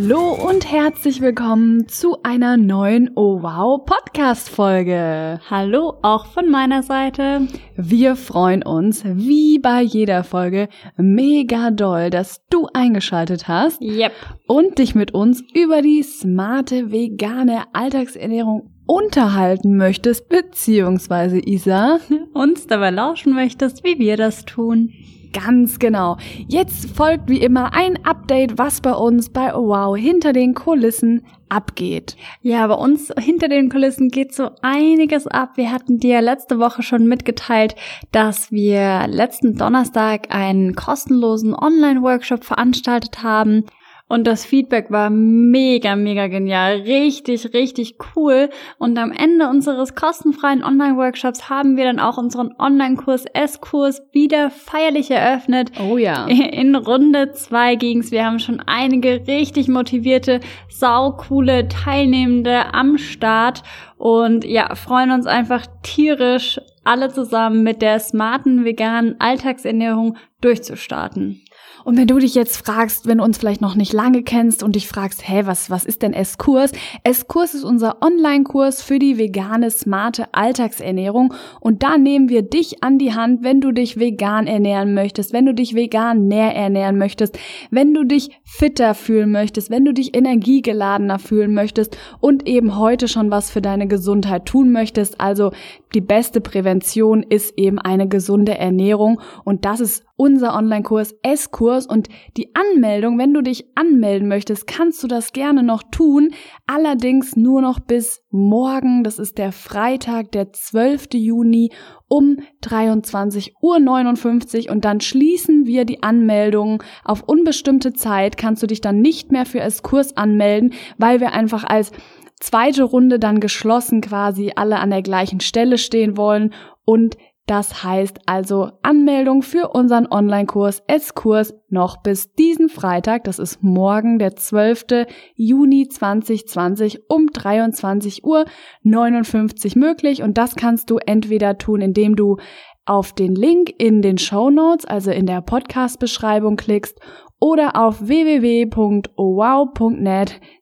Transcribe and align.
Hallo 0.00 0.48
und 0.48 0.70
herzlich 0.70 1.20
willkommen 1.20 1.88
zu 1.88 2.22
einer 2.22 2.56
neuen 2.56 3.10
Oh 3.16 3.42
Wow 3.42 3.84
Podcast 3.84 4.48
Folge. 4.48 5.40
Hallo 5.50 5.94
auch 6.02 6.26
von 6.26 6.48
meiner 6.48 6.84
Seite. 6.84 7.48
Wir 7.74 8.14
freuen 8.14 8.62
uns, 8.62 9.02
wie 9.04 9.58
bei 9.58 9.82
jeder 9.82 10.22
Folge, 10.22 10.68
mega 10.96 11.72
doll, 11.72 12.10
dass 12.10 12.46
du 12.48 12.68
eingeschaltet 12.72 13.48
hast 13.48 13.82
Yep. 13.82 14.12
und 14.46 14.78
dich 14.78 14.94
mit 14.94 15.14
uns 15.14 15.42
über 15.52 15.82
die 15.82 16.04
smarte 16.04 16.92
vegane 16.92 17.64
Alltagsernährung 17.72 18.70
unterhalten 18.86 19.76
möchtest, 19.76 20.28
beziehungsweise 20.28 21.40
Isa. 21.40 21.98
Uns 22.34 22.68
dabei 22.68 22.90
lauschen 22.90 23.34
möchtest, 23.34 23.82
wie 23.82 23.98
wir 23.98 24.16
das 24.16 24.44
tun. 24.44 24.92
Ganz 25.32 25.78
genau. 25.78 26.16
Jetzt 26.46 26.90
folgt 26.96 27.28
wie 27.28 27.40
immer 27.40 27.74
ein 27.74 28.04
Update, 28.04 28.58
was 28.58 28.80
bei 28.80 28.92
uns 28.92 29.30
bei 29.30 29.54
Oh 29.54 29.68
Wow 29.68 29.96
hinter 29.96 30.32
den 30.32 30.54
Kulissen 30.54 31.24
abgeht. 31.48 32.16
Ja, 32.42 32.66
bei 32.66 32.74
uns 32.74 33.12
hinter 33.18 33.48
den 33.48 33.68
Kulissen 33.70 34.08
geht 34.08 34.34
so 34.34 34.50
einiges 34.62 35.26
ab. 35.26 35.56
Wir 35.56 35.72
hatten 35.72 35.98
dir 35.98 36.20
letzte 36.20 36.58
Woche 36.58 36.82
schon 36.82 37.06
mitgeteilt, 37.06 37.74
dass 38.12 38.52
wir 38.52 39.06
letzten 39.08 39.56
Donnerstag 39.56 40.34
einen 40.34 40.74
kostenlosen 40.74 41.54
Online-Workshop 41.54 42.44
veranstaltet 42.44 43.22
haben. 43.22 43.64
Und 44.08 44.26
das 44.26 44.44
Feedback 44.44 44.90
war 44.90 45.10
mega, 45.10 45.94
mega 45.94 46.28
genial. 46.28 46.76
Richtig, 46.76 47.52
richtig 47.52 47.96
cool. 48.16 48.48
Und 48.78 48.98
am 48.98 49.12
Ende 49.12 49.48
unseres 49.48 49.94
kostenfreien 49.94 50.64
Online-Workshops 50.64 51.50
haben 51.50 51.76
wir 51.76 51.84
dann 51.84 52.00
auch 52.00 52.16
unseren 52.16 52.54
Online-Kurs 52.58 53.26
S-Kurs 53.26 54.02
wieder 54.12 54.50
feierlich 54.50 55.10
eröffnet. 55.10 55.72
Oh 55.78 55.98
ja. 55.98 56.26
In 56.26 56.74
Runde 56.74 57.32
zwei 57.32 57.74
ging's. 57.74 58.10
Wir 58.10 58.24
haben 58.24 58.38
schon 58.38 58.60
einige 58.60 59.26
richtig 59.26 59.68
motivierte, 59.68 60.40
saucoole 60.70 61.68
Teilnehmende 61.68 62.72
am 62.72 62.96
Start 62.96 63.62
und 63.98 64.44
ja, 64.44 64.74
freuen 64.76 65.10
uns 65.10 65.26
einfach 65.26 65.66
tierisch, 65.82 66.60
alle 66.84 67.12
zusammen 67.12 67.62
mit 67.64 67.82
der 67.82 67.98
smarten 67.98 68.64
veganen 68.64 69.16
Alltagsernährung 69.18 70.16
durchzustarten. 70.40 71.42
Und 71.84 71.96
wenn 71.96 72.06
du 72.06 72.18
dich 72.18 72.34
jetzt 72.34 72.56
fragst, 72.56 73.06
wenn 73.06 73.18
du 73.18 73.24
uns 73.24 73.38
vielleicht 73.38 73.60
noch 73.60 73.74
nicht 73.74 73.92
lange 73.92 74.22
kennst 74.22 74.62
und 74.62 74.76
dich 74.76 74.88
fragst, 74.88 75.28
hä, 75.28 75.42
was, 75.44 75.70
was 75.70 75.84
ist 75.84 76.02
denn 76.02 76.12
S-Kurs? 76.12 76.72
S-Kurs 77.04 77.54
ist 77.54 77.64
unser 77.64 78.02
Online-Kurs 78.02 78.82
für 78.82 78.98
die 78.98 79.18
vegane, 79.18 79.70
smarte 79.70 80.26
Alltagsernährung. 80.32 81.34
Und 81.60 81.82
da 81.82 81.98
nehmen 81.98 82.28
wir 82.28 82.42
dich 82.42 82.82
an 82.82 82.98
die 82.98 83.14
Hand, 83.14 83.42
wenn 83.42 83.60
du 83.60 83.72
dich 83.72 83.98
vegan 83.98 84.46
ernähren 84.46 84.94
möchtest, 84.94 85.32
wenn 85.32 85.46
du 85.46 85.54
dich 85.54 85.74
vegan 85.74 86.28
näher 86.28 86.54
ernähren 86.54 86.98
möchtest, 86.98 87.38
wenn 87.70 87.94
du 87.94 88.04
dich 88.04 88.30
fitter 88.44 88.94
fühlen 88.94 89.30
möchtest, 89.30 89.70
wenn 89.70 89.84
du 89.84 89.92
dich 89.92 90.16
energiegeladener 90.16 91.18
fühlen 91.18 91.54
möchtest 91.54 91.96
und 92.20 92.46
eben 92.46 92.78
heute 92.78 93.08
schon 93.08 93.30
was 93.30 93.50
für 93.50 93.62
deine 93.62 93.86
Gesundheit 93.88 94.46
tun 94.46 94.72
möchtest. 94.72 95.20
Also 95.20 95.52
die 95.94 96.00
beste 96.00 96.40
Prävention 96.40 97.22
ist 97.22 97.58
eben 97.58 97.78
eine 97.78 98.08
gesunde 98.08 98.58
Ernährung. 98.58 99.20
Und 99.44 99.64
das 99.64 99.80
ist 99.80 100.07
unser 100.18 100.54
Online-Kurs 100.54 101.14
S-Kurs 101.22 101.86
und 101.86 102.08
die 102.36 102.52
Anmeldung, 102.54 103.18
wenn 103.18 103.32
du 103.32 103.40
dich 103.40 103.66
anmelden 103.76 104.26
möchtest, 104.26 104.66
kannst 104.66 105.02
du 105.02 105.06
das 105.06 105.32
gerne 105.32 105.62
noch 105.62 105.84
tun. 105.92 106.30
Allerdings 106.66 107.36
nur 107.36 107.62
noch 107.62 107.78
bis 107.78 108.20
morgen, 108.30 109.04
das 109.04 109.20
ist 109.20 109.38
der 109.38 109.52
Freitag, 109.52 110.32
der 110.32 110.52
12. 110.52 111.14
Juni 111.14 111.70
um 112.08 112.38
23.59 112.64 114.66
Uhr 114.66 114.72
und 114.72 114.84
dann 114.84 115.00
schließen 115.00 115.66
wir 115.66 115.84
die 115.84 116.02
Anmeldung 116.02 116.82
auf 117.04 117.22
unbestimmte 117.22 117.92
Zeit. 117.92 118.36
Kannst 118.36 118.62
du 118.62 118.66
dich 118.66 118.80
dann 118.80 119.00
nicht 119.00 119.30
mehr 119.30 119.46
für 119.46 119.60
S-Kurs 119.60 120.16
anmelden, 120.16 120.74
weil 120.98 121.20
wir 121.20 121.32
einfach 121.32 121.62
als 121.62 121.92
zweite 122.40 122.82
Runde 122.82 123.20
dann 123.20 123.38
geschlossen 123.38 124.00
quasi 124.00 124.52
alle 124.56 124.80
an 124.80 124.90
der 124.90 125.02
gleichen 125.02 125.40
Stelle 125.40 125.78
stehen 125.78 126.16
wollen 126.16 126.52
und 126.84 127.16
das 127.48 127.82
heißt 127.82 128.20
also 128.26 128.70
Anmeldung 128.82 129.42
für 129.42 129.70
unseren 129.70 130.06
Online-Kurs 130.10 130.82
S-Kurs 130.86 131.54
noch 131.70 132.02
bis 132.02 132.32
diesen 132.34 132.68
Freitag, 132.68 133.24
das 133.24 133.38
ist 133.38 133.62
morgen, 133.62 134.18
der 134.18 134.36
12. 134.36 135.06
Juni 135.34 135.88
2020 135.88 137.08
um 137.08 137.26
23 137.28 138.22
Uhr 138.24 138.44
59 138.82 139.76
möglich 139.76 140.22
und 140.22 140.36
das 140.36 140.56
kannst 140.56 140.90
du 140.90 140.98
entweder 140.98 141.56
tun, 141.58 141.80
indem 141.80 142.16
du 142.16 142.36
auf 142.84 143.14
den 143.14 143.34
Link 143.34 143.72
in 143.78 144.02
den 144.02 144.18
Show 144.18 144.50
Notes, 144.50 144.84
also 144.84 145.10
in 145.10 145.24
der 145.26 145.40
Podcast-Beschreibung 145.40 146.56
klickst 146.56 147.00
oder 147.40 147.76
auf 147.76 148.06
www.owow.net 148.06 148.68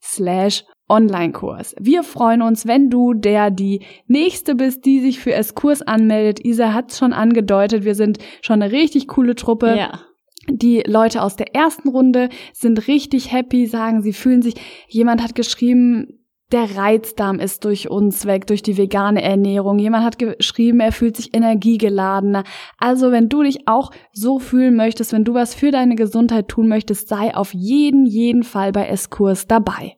slash 0.02 0.64
Online-Kurs. 0.88 1.74
Wir 1.80 2.02
freuen 2.02 2.42
uns, 2.42 2.66
wenn 2.66 2.90
du 2.90 3.12
der 3.14 3.50
die 3.50 3.80
nächste 4.06 4.54
bist, 4.54 4.84
die 4.84 5.00
sich 5.00 5.18
für 5.18 5.34
S-Kurs 5.34 5.82
anmeldet. 5.82 6.44
Isa 6.44 6.72
hat 6.72 6.92
es 6.92 6.98
schon 6.98 7.12
angedeutet, 7.12 7.84
wir 7.84 7.94
sind 7.94 8.18
schon 8.40 8.62
eine 8.62 8.72
richtig 8.72 9.08
coole 9.08 9.34
Truppe. 9.34 9.76
Ja. 9.76 10.00
Die 10.48 10.84
Leute 10.86 11.22
aus 11.22 11.34
der 11.34 11.54
ersten 11.56 11.88
Runde 11.88 12.28
sind 12.52 12.86
richtig 12.86 13.32
happy, 13.32 13.66
sagen, 13.66 14.02
sie 14.02 14.12
fühlen 14.12 14.42
sich, 14.42 14.54
jemand 14.88 15.22
hat 15.22 15.34
geschrieben, 15.34 16.20
der 16.52 16.76
Reizdarm 16.76 17.40
ist 17.40 17.64
durch 17.64 17.90
uns 17.90 18.24
weg, 18.24 18.46
durch 18.46 18.62
die 18.62 18.76
vegane 18.76 19.20
Ernährung. 19.20 19.80
Jemand 19.80 20.04
hat 20.04 20.18
geschrieben, 20.18 20.78
er 20.78 20.92
fühlt 20.92 21.16
sich 21.16 21.34
energiegeladener. 21.34 22.44
Also 22.78 23.10
wenn 23.10 23.28
du 23.28 23.42
dich 23.42 23.66
auch 23.66 23.90
so 24.12 24.38
fühlen 24.38 24.76
möchtest, 24.76 25.12
wenn 25.12 25.24
du 25.24 25.34
was 25.34 25.56
für 25.56 25.72
deine 25.72 25.96
Gesundheit 25.96 26.46
tun 26.46 26.68
möchtest, 26.68 27.08
sei 27.08 27.34
auf 27.34 27.52
jeden, 27.52 28.06
jeden 28.06 28.44
Fall 28.44 28.70
bei 28.70 28.86
S-Kurs 28.86 29.48
dabei. 29.48 29.95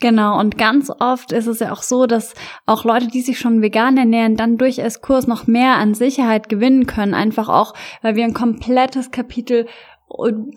Genau, 0.00 0.38
und 0.38 0.58
ganz 0.58 0.90
oft 0.98 1.32
ist 1.32 1.46
es 1.46 1.60
ja 1.60 1.72
auch 1.72 1.82
so, 1.82 2.06
dass 2.06 2.34
auch 2.66 2.84
Leute, 2.84 3.08
die 3.08 3.20
sich 3.20 3.38
schon 3.38 3.62
vegan 3.62 3.96
ernähren, 3.96 4.36
dann 4.36 4.56
durch 4.56 4.78
S-Kurs 4.78 5.26
noch 5.26 5.46
mehr 5.46 5.76
an 5.76 5.94
Sicherheit 5.94 6.48
gewinnen 6.48 6.86
können. 6.86 7.14
Einfach 7.14 7.48
auch, 7.48 7.74
weil 8.02 8.16
wir 8.16 8.24
ein 8.24 8.34
komplettes 8.34 9.10
Kapitel 9.10 9.66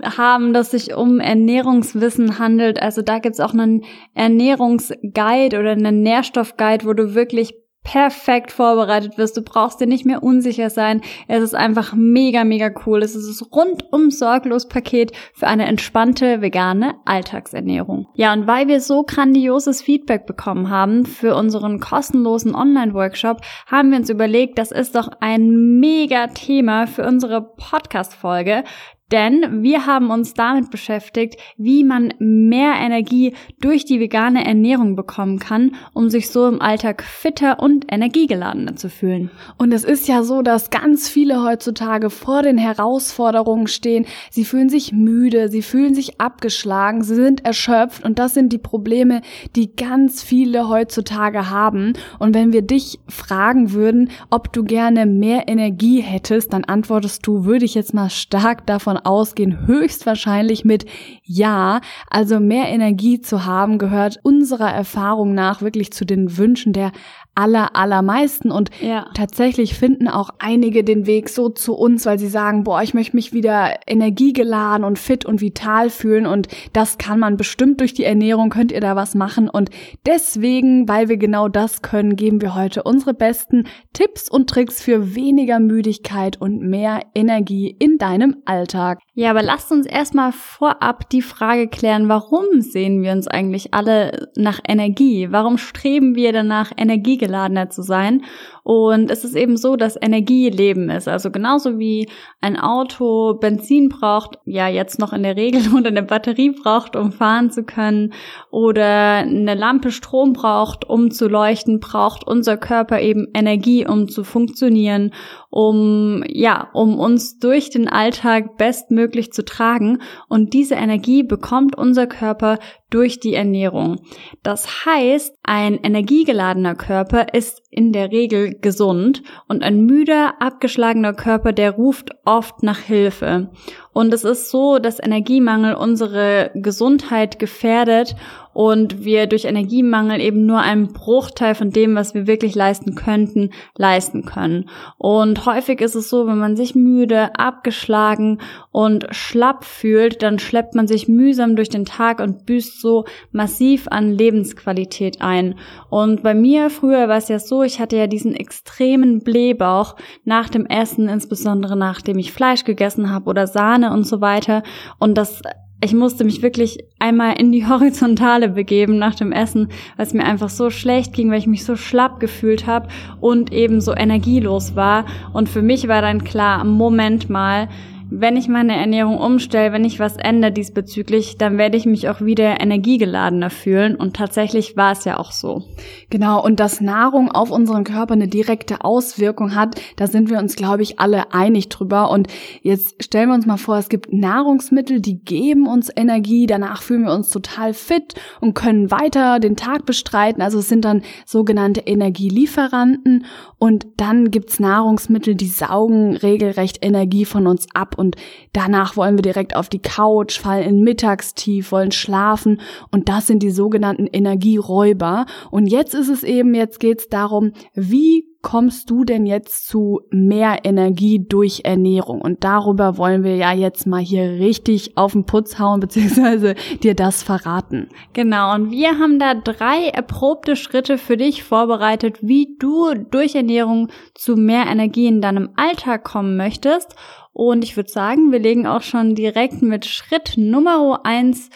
haben, 0.04 0.54
das 0.54 0.72
sich 0.72 0.96
um 0.96 1.20
Ernährungswissen 1.20 2.40
handelt. 2.40 2.82
Also 2.82 3.02
da 3.02 3.20
gibt's 3.20 3.42
auch 3.42 3.54
einen 3.54 3.84
Ernährungsguide 4.14 5.60
oder 5.60 5.72
einen 5.72 6.04
Nährstoffguide, 6.04 6.86
wo 6.86 6.94
du 6.94 7.14
wirklich 7.14 7.54
perfekt 7.84 8.52
vorbereitet 8.52 9.18
wirst. 9.18 9.36
Du 9.36 9.42
brauchst 9.42 9.82
dir 9.82 9.88
nicht 9.88 10.06
mehr 10.06 10.24
unsicher 10.24 10.70
sein. 10.70 11.02
Es 11.28 11.42
ist 11.42 11.56
einfach 11.56 11.94
mega, 11.96 12.44
mega 12.44 12.70
cool. 12.86 13.02
Es 13.02 13.16
ist 13.16 13.28
das 13.28 13.52
rundum 13.52 14.12
sorglos 14.12 14.68
Paket 14.68 15.12
für 15.34 15.48
eine 15.48 15.66
entspannte 15.66 16.42
vegane 16.42 16.96
Alltagsernährung. 17.06 18.08
Ja, 18.14 18.34
und 18.34 18.48
weil 18.48 18.68
wir 18.68 18.82
so 18.82 19.04
grandioses 19.04 19.82
Feedback 19.82 20.26
bekommen 20.26 20.70
haben 20.70 21.06
für 21.06 21.36
unseren 21.36 21.80
kostenlosen 21.80 22.56
Online-Workshop, 22.56 23.42
haben 23.66 23.92
wir 23.92 23.98
uns 23.98 24.10
überlegt, 24.10 24.58
das 24.58 24.72
ist 24.72 24.96
doch 24.96 25.10
ein 25.20 25.80
mega 25.80 26.28
Thema 26.28 26.88
für 26.88 27.06
unsere 27.06 27.42
Podcast-Folge. 27.42 28.64
Denn 29.12 29.62
wir 29.62 29.86
haben 29.86 30.10
uns 30.10 30.34
damit 30.34 30.72
beschäftigt, 30.72 31.36
wie 31.58 31.84
man 31.84 32.14
mehr 32.20 32.76
Energie 32.80 33.34
durch 33.60 33.84
die 33.84 34.00
vegane 34.00 34.46
Ernährung 34.46 34.96
bekommen 34.96 35.40
kann, 35.40 35.76
um 35.94 36.10
sich 36.10 36.30
so 36.30 36.48
im 36.48 36.62
Alltag 36.62 37.04
fitter 37.04 37.60
und 37.60 37.92
energiegeladener 37.92 38.76
zu 38.76 38.90
fühlen. 38.90 39.30
Und 39.58 39.74
es 39.74 39.84
ist 39.84 40.08
ja 40.08 40.24
so, 40.24 40.42
dass 40.42 40.70
ganz 40.70 41.10
viele 41.10 41.44
heutzutage 41.44 42.10
vor 42.10 42.42
den 42.42 42.58
Herausforderungen 42.58 43.68
stehen. 43.68 44.06
Sie 44.30 44.46
fühlen 44.46 44.70
sich 44.70 44.94
müde, 44.94 45.50
sie 45.50 45.62
fühlen 45.62 45.94
sich 45.94 46.22
abgeschlagen, 46.22 47.04
sie 47.04 47.16
sind 47.16 47.44
erschöpft 47.44 48.06
und 48.06 48.18
das 48.18 48.34
sind 48.34 48.54
die 48.54 48.58
Probleme, 48.58 49.22
die 49.56 49.76
ganz 49.76 50.24
viele 50.24 50.70
heutzutage 50.70 51.50
haben. 51.50 51.94
Und 52.20 52.34
wenn 52.34 52.54
wir 52.54 52.62
dich 52.62 53.00
fragen 53.10 53.74
würden, 53.74 54.10
ob 54.30 54.54
du 54.54 54.64
gerne 54.64 55.06
mehr 55.06 55.48
Energie 55.48 56.00
hättest, 56.00 56.54
dann 56.54 56.64
antwortest 56.64 57.28
du, 57.28 57.46
würde 57.46 57.66
ich 57.66 57.76
jetzt 57.76 57.94
mal 57.94 58.10
stark 58.10 58.66
davon 58.66 58.98
ausgehen, 59.06 59.68
höchstwahrscheinlich 59.68 60.66
mit 60.66 60.86
Ja. 61.24 61.82
Also 62.10 62.40
mehr 62.40 62.68
Energie 62.70 63.22
zu 63.22 63.46
haben 63.46 63.78
gehört 63.78 64.20
unserer 64.24 64.72
Erfahrung 64.72 65.34
nach 65.34 65.62
wirklich 65.62 65.92
zu 65.94 66.06
den 66.06 66.38
Wünschen 66.38 66.74
der 66.74 66.92
aller, 67.36 67.76
allermeisten. 67.76 68.52
Und 68.52 68.70
ja. 68.82 69.08
tatsächlich 69.14 69.76
finden 69.76 70.08
auch 70.08 70.30
einige 70.40 70.84
den 70.84 71.06
Weg 71.06 71.30
so 71.30 71.50
zu 71.50 71.74
uns, 71.74 72.06
weil 72.06 72.20
sie 72.20 72.28
sagen, 72.28 72.64
boah, 72.64 72.82
ich 72.82 72.94
möchte 72.94 73.16
mich 73.16 73.34
wieder 73.34 73.76
energiegeladen 73.88 74.86
und 74.86 75.00
fit 75.00 75.26
und 75.26 75.42
vital 75.42 75.90
fühlen. 75.90 76.26
Und 76.26 76.48
das 76.74 76.98
kann 76.98 77.20
man 77.20 77.38
bestimmt 77.38 77.80
durch 77.80 77.94
die 77.94 78.04
Ernährung, 78.04 78.50
könnt 78.50 78.72
ihr 78.72 78.82
da 78.82 78.96
was 78.96 79.16
machen. 79.16 79.50
Und 79.50 79.70
deswegen, 80.06 80.88
weil 80.88 81.10
wir 81.10 81.18
genau 81.18 81.48
das 81.48 81.82
können, 81.82 82.16
geben 82.16 82.42
wir 82.42 82.56
heute 82.56 82.84
unsere 82.84 83.14
besten 83.14 83.66
Tipps 83.94 84.30
und 84.30 84.50
Tricks 84.50 84.82
für 84.82 85.16
weniger 85.16 85.60
Müdigkeit 85.60 86.40
und 86.40 86.62
mehr 86.62 87.02
Energie 87.16 87.76
in 87.80 87.98
deinem 87.98 88.38
Alltag. 88.46 89.00
Ja, 89.14 89.32
aber 89.32 89.44
lasst 89.44 89.74
uns 89.74 89.86
erstmal 89.86 90.32
vorab 90.32 91.10
die 91.10 91.22
Frage 91.22 91.68
klären, 91.68 92.08
warum 92.08 92.62
sehen 92.62 93.02
wir 93.02 93.12
uns 93.12 93.28
eigentlich 93.28 93.74
alle 93.74 94.30
nach 94.38 94.62
Energie? 94.66 95.28
Warum 95.32 95.58
streben 95.58 96.16
wir 96.16 96.32
danach, 96.32 96.72
energiegeladener 96.78 97.70
zu 97.70 97.82
sein? 97.82 98.24
Und 98.64 99.10
es 99.10 99.24
ist 99.24 99.36
eben 99.36 99.58
so, 99.58 99.76
dass 99.76 99.98
Energie 100.00 100.50
Leben 100.50 100.90
ist. 100.90 101.08
Also 101.08 101.32
genauso 101.32 101.80
wie 101.80 102.08
ein 102.42 102.60
Auto 102.60 103.34
Benzin 103.36 103.90
braucht, 103.90 104.38
ja 104.46 104.68
jetzt 104.68 105.00
noch 105.00 105.14
in 105.14 105.24
der 105.24 105.36
Regel 105.36 105.74
oder 105.78 105.90
eine 105.90 106.04
Batterie 106.04 106.52
braucht, 106.52 106.96
um 106.96 107.12
fahren 107.12 107.52
zu 107.52 107.64
können, 107.64 108.14
oder 108.50 109.18
eine 109.18 109.56
Lampe 109.56 109.92
Strom 109.92 110.34
braucht, 110.34 110.88
um 110.88 111.12
zu 111.12 111.28
leuchten, 111.28 111.80
braucht 111.80 112.26
unser 112.26 112.58
Körper 112.58 113.02
eben 113.02 113.28
Energie, 113.34 113.88
um 113.88 114.08
zu 114.08 114.24
funktionieren, 114.24 115.12
um 115.50 116.24
ja, 116.28 116.70
um 116.74 117.00
uns 117.00 117.40
durch 117.40 117.70
den 117.70 117.88
Alltag 117.88 118.58
bestmöglich 118.58 119.32
zu 119.34 119.44
tragen. 119.44 120.02
Und 120.28 120.54
diese 120.54 120.76
Energie 120.76 121.24
bekommt 121.24 121.78
unser 121.78 122.08
Körper 122.08 122.60
durch 122.92 123.20
die 123.20 123.34
Ernährung. 123.34 124.02
Das 124.44 124.86
heißt, 124.86 125.36
ein 125.42 125.80
energiegeladener 125.82 126.76
Körper 126.76 127.34
ist 127.34 127.64
in 127.72 127.92
der 127.92 128.12
Regel 128.12 128.60
gesund 128.60 129.24
und 129.48 129.64
ein 129.64 129.86
müder, 129.86 130.42
abgeschlagener 130.42 131.14
Körper, 131.14 131.54
der 131.54 131.72
ruft 131.72 132.12
oft 132.26 132.62
nach 132.62 132.80
Hilfe. 132.80 133.50
Und 133.94 134.14
es 134.14 134.24
ist 134.24 134.50
so, 134.50 134.80
dass 134.80 135.04
Energiemangel 135.04 135.74
unsere 135.74 136.52
Gesundheit 136.56 137.40
gefährdet 137.40 138.16
und 138.54 139.06
wir 139.06 139.28
durch 139.28 139.46
Energiemangel 139.46 140.20
eben 140.20 140.46
nur 140.46 140.60
einen 140.60 140.92
Bruchteil 140.92 141.56
von 141.56 141.72
dem, 141.72 141.96
was 141.96 142.14
wir 142.14 142.28
wirklich 142.28 142.54
leisten 142.54 142.96
könnten, 142.96 143.52
leisten 143.78 144.26
können. 144.26 144.70
Und 144.98 145.46
häufig 145.46 145.80
ist 145.80 145.96
es 145.96 146.10
so, 146.10 146.28
wenn 146.28 146.38
man 146.38 146.58
sich 146.58 146.76
müde, 146.76 147.36
abgeschlagen 147.36 148.40
und 148.72 149.08
schlapp 149.12 149.64
fühlt, 149.64 150.22
dann 150.22 150.40
schleppt 150.40 150.76
man 150.76 150.88
sich 150.88 151.08
mühsam 151.08 151.56
durch 151.56 151.70
den 151.70 151.86
Tag 151.86 152.20
und 152.20 152.46
büßt 152.46 152.82
so 152.82 153.06
massiv 153.32 153.88
an 153.90 154.12
Lebensqualität 154.12 155.22
ein. 155.22 155.56
Und 155.90 156.24
bei 156.24 156.34
mir 156.34 156.70
früher 156.70 157.08
war 157.08 157.18
es 157.18 157.30
ja 157.30 157.40
so, 157.40 157.64
ich 157.64 157.80
hatte 157.80 157.96
ja 157.96 158.08
diesen 158.08 158.36
extremen 158.36 159.20
Blähbauch 159.20 159.96
nach 160.26 160.50
dem 160.50 160.66
Essen, 160.66 161.08
insbesondere 161.08 161.78
nachdem 161.78 162.18
ich 162.20 162.34
Fleisch 162.34 162.66
gegessen 162.66 163.12
habe 163.12 163.30
oder 163.30 163.48
Sahne 163.48 163.81
und 163.90 164.04
so 164.06 164.22
weiter. 164.22 164.64
Und 165.00 165.18
das 165.18 165.42
ich 165.84 165.94
musste 165.94 166.24
mich 166.24 166.44
wirklich 166.44 166.78
einmal 167.00 167.40
in 167.40 167.52
die 167.52 167.68
Horizontale 167.68 168.50
begeben 168.50 168.98
nach 168.98 169.16
dem 169.16 169.32
Essen, 169.32 169.70
weil 169.98 170.06
es 170.06 170.14
mir 170.14 170.24
einfach 170.24 170.50
so 170.50 170.70
schlecht 170.70 171.14
ging, 171.14 171.32
weil 171.32 171.40
ich 171.40 171.48
mich 171.48 171.66
so 171.66 171.76
schlapp 171.76 172.20
gefühlt 172.20 172.68
habe 172.68 172.88
und 173.20 173.52
eben 173.52 173.82
so 173.82 173.94
energielos 173.96 174.76
war. 174.76 175.06
Und 175.34 175.50
für 175.50 175.64
mich 175.64 175.88
war 175.88 176.02
dann 176.02 176.24
klar, 176.24 176.64
Moment 176.64 177.30
mal, 177.30 177.68
wenn 178.14 178.36
ich 178.36 178.50
meine 178.50 178.76
Ernährung 178.76 179.18
umstelle, 179.18 179.72
wenn 179.72 179.86
ich 179.86 179.98
was 179.98 180.18
ändere 180.18 180.52
diesbezüglich, 180.52 181.38
dann 181.38 181.58
werde 181.58 181.78
ich 181.78 181.86
mich 181.86 182.10
auch 182.10 182.20
wieder 182.20 182.60
energiegeladener 182.60 183.50
fühlen. 183.50 183.96
Und 183.96 184.18
tatsächlich 184.18 184.76
war 184.76 184.92
es 184.92 185.06
ja 185.06 185.18
auch 185.18 185.32
so. 185.32 185.64
Genau, 186.10 186.44
und 186.44 186.60
dass 186.60 186.82
Nahrung 186.82 187.32
auf 187.32 187.52
unseren 187.52 187.86
Körper 187.86 188.14
eine 188.14 188.28
direkte 188.28 188.84
Auswirkung 188.84 189.56
hat, 189.56 189.80
da 189.96 190.08
sind 190.08 190.30
wir 190.30 190.40
uns, 190.40 190.58
glaube 190.58 190.84
ich, 190.84 191.00
alle 191.00 191.34
einig 191.34 191.70
drüber. 191.70 192.12
Und 192.12 192.28
jetzt 192.62 193.02
stellen 193.02 193.30
wir 193.30 193.36
uns 193.36 193.46
mal 193.46 193.56
vor, 193.56 193.78
es 193.78 193.88
gibt 193.88 194.12
Nahrungsmittel, 194.12 195.00
die 195.00 195.24
geben 195.24 195.66
uns 195.66 195.90
Energie, 195.96 196.48
danach 196.48 196.82
fühlen 196.82 197.06
wir 197.06 197.14
uns 197.14 197.30
total 197.30 197.74
fit 197.74 198.16
und 198.42 198.56
können 198.56 198.92
weiter 198.92 199.40
den 199.40 199.56
Tag 199.56 199.86
bestreiten. 199.86 200.42
Also 200.42 200.60
es 200.60 200.68
sind 200.68 200.84
dann 200.84 201.02
sogenannte 201.26 201.80
Energielieferanten. 201.80 203.24
Und 203.58 203.88
dann 203.96 204.32
gibt's 204.32 204.60
Nahrungsmittel, 204.60 205.36
die 205.36 205.48
saugen 205.48 206.18
regelrecht 206.18 206.80
Energie 206.82 207.24
von 207.24 207.48
uns 207.48 207.68
ab 207.74 208.01
und 208.02 208.18
danach 208.52 208.98
wollen 208.98 209.18
wir 209.18 209.22
direkt 209.22 209.56
auf 209.56 209.70
die 209.70 209.82
Couch, 209.82 210.40
fallen 210.40 210.68
in 210.68 210.84
Mittagstief, 210.84 211.72
wollen 211.72 211.94
schlafen 211.94 212.60
und 212.92 213.08
das 213.08 213.28
sind 213.28 213.42
die 213.44 213.52
sogenannten 213.52 214.08
Energieräuber. 214.08 215.26
Und 215.52 215.68
jetzt 215.68 215.94
ist 215.94 216.10
es 216.10 216.24
eben, 216.24 216.54
jetzt 216.54 216.82
geht's 216.82 217.08
darum, 217.08 217.54
wie 217.74 218.26
kommst 218.42 218.90
du 218.90 219.04
denn 219.04 219.26
jetzt 219.26 219.68
zu 219.68 220.02
mehr 220.10 220.60
Energie 220.64 221.24
durch 221.28 221.62
Ernährung? 221.64 222.22
Und 222.22 222.44
darüber 222.44 222.98
wollen 222.98 223.24
wir 223.24 223.36
ja 223.36 223.54
jetzt 223.54 223.86
mal 223.86 224.02
hier 224.02 224.24
richtig 224.24 224.98
auf 224.98 225.14
den 225.14 225.26
Putz 225.26 225.60
hauen, 225.60 225.80
beziehungsweise 225.80 226.56
dir 226.82 226.96
das 226.96 227.24
verraten. 227.24 227.90
Genau, 228.14 228.54
und 228.56 228.72
wir 228.72 229.00
haben 229.00 229.20
da 229.20 229.36
drei 229.36 229.90
erprobte 229.90 230.56
Schritte 230.56 230.98
für 230.98 231.18
dich 231.18 231.44
vorbereitet, 231.44 232.18
wie 232.22 232.56
du 232.60 232.94
durch 232.94 233.36
Ernährung 233.36 233.90
zu 234.16 234.36
mehr 234.36 234.66
Energie 234.68 235.08
in 235.08 235.22
deinem 235.22 235.50
Alltag 235.56 236.04
kommen 236.04 236.38
möchtest. 236.38 236.96
Und 237.34 237.64
ich 237.64 237.78
würde 237.78 237.90
sagen, 237.90 238.32
wir 238.32 238.40
legen 238.40 238.68
auch 238.68 238.82
schon 238.82 239.16
direkt 239.16 239.62
mit 239.62 239.86
Schritt 239.86 240.34
Nummer 240.38 241.02
eins 241.04 241.50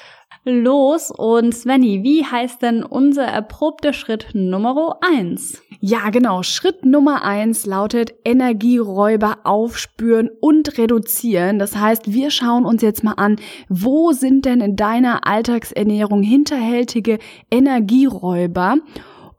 los. 0.46 1.12
Und 1.12 1.54
Svenny, 1.54 2.04
wie 2.04 2.24
heißt 2.24 2.62
denn 2.62 2.84
unser 2.84 3.26
erprobter 3.26 3.94
Schritt 3.94 4.30
Nummer 4.34 5.00
eins? 5.02 5.62
Ja, 5.82 6.10
genau. 6.10 6.44
Schritt 6.44 6.86
Nummer 6.86 7.24
eins 7.24 7.66
lautet 7.66 8.14
Energieräuber 8.24 9.40
aufspüren 9.44 10.30
und 10.40 10.78
reduzieren. 10.78 11.60
Das 11.60 11.76
heißt, 11.76 12.14
wir 12.14 12.32
schauen 12.32 12.66
uns 12.66 12.82
jetzt 12.82 13.04
mal 13.04 13.14
an, 13.14 13.38
wo 13.68 14.12
sind 14.12 14.46
denn 14.46 14.62
in 14.62 14.76
deiner 14.76 15.28
Alltagsernährung 15.28 16.22
hinterhältige 16.22 17.20
Energieräuber? 17.52 18.78